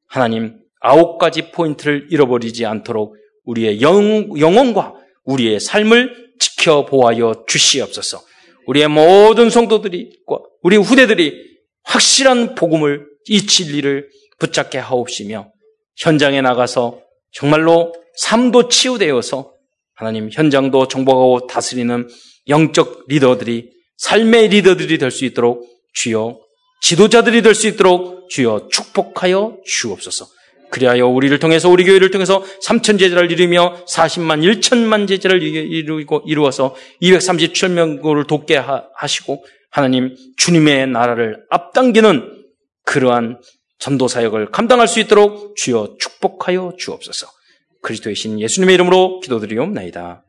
[0.09, 4.95] 하나님 아홉 가지 포인트를 잃어버리지 않도록 우리의 영, 영혼과
[5.25, 8.21] 우리의 삶을 지켜보아여 주시옵소서.
[8.67, 10.19] 우리의 모든 성도들이,
[10.65, 11.45] 우리 후대들이
[11.85, 14.09] 확실한 복음을, 이 진리를
[14.39, 15.51] 붙잡게 하옵시며
[15.97, 17.01] 현장에 나가서
[17.33, 19.53] 정말로 삶도 치유되어서
[19.95, 22.09] 하나님 현장도 정복하고 다스리는
[22.49, 26.39] 영적 리더들이 삶의 리더들이 될 수 있도록 주여
[26.81, 30.27] 지도자들이 될 수 있도록 주여 축복하여 주옵소서.
[30.71, 38.27] 그리하여 우리를 통해서 우리 교회를 통해서 3천 제자를 이루며 40만 1천만 제자를 이루고 이루어서 237명을
[38.27, 38.57] 돕게
[38.97, 39.45] 하시고
[39.75, 42.45] 하나님 주님의 나라를 앞당기는
[42.85, 43.41] 그러한
[43.81, 47.27] 전도 사역을 감당할 수 있도록 주여 축복하여 주옵소서.
[47.83, 50.25] 그리스도의 신 예수님의 이름으로 기도드리옵나이다.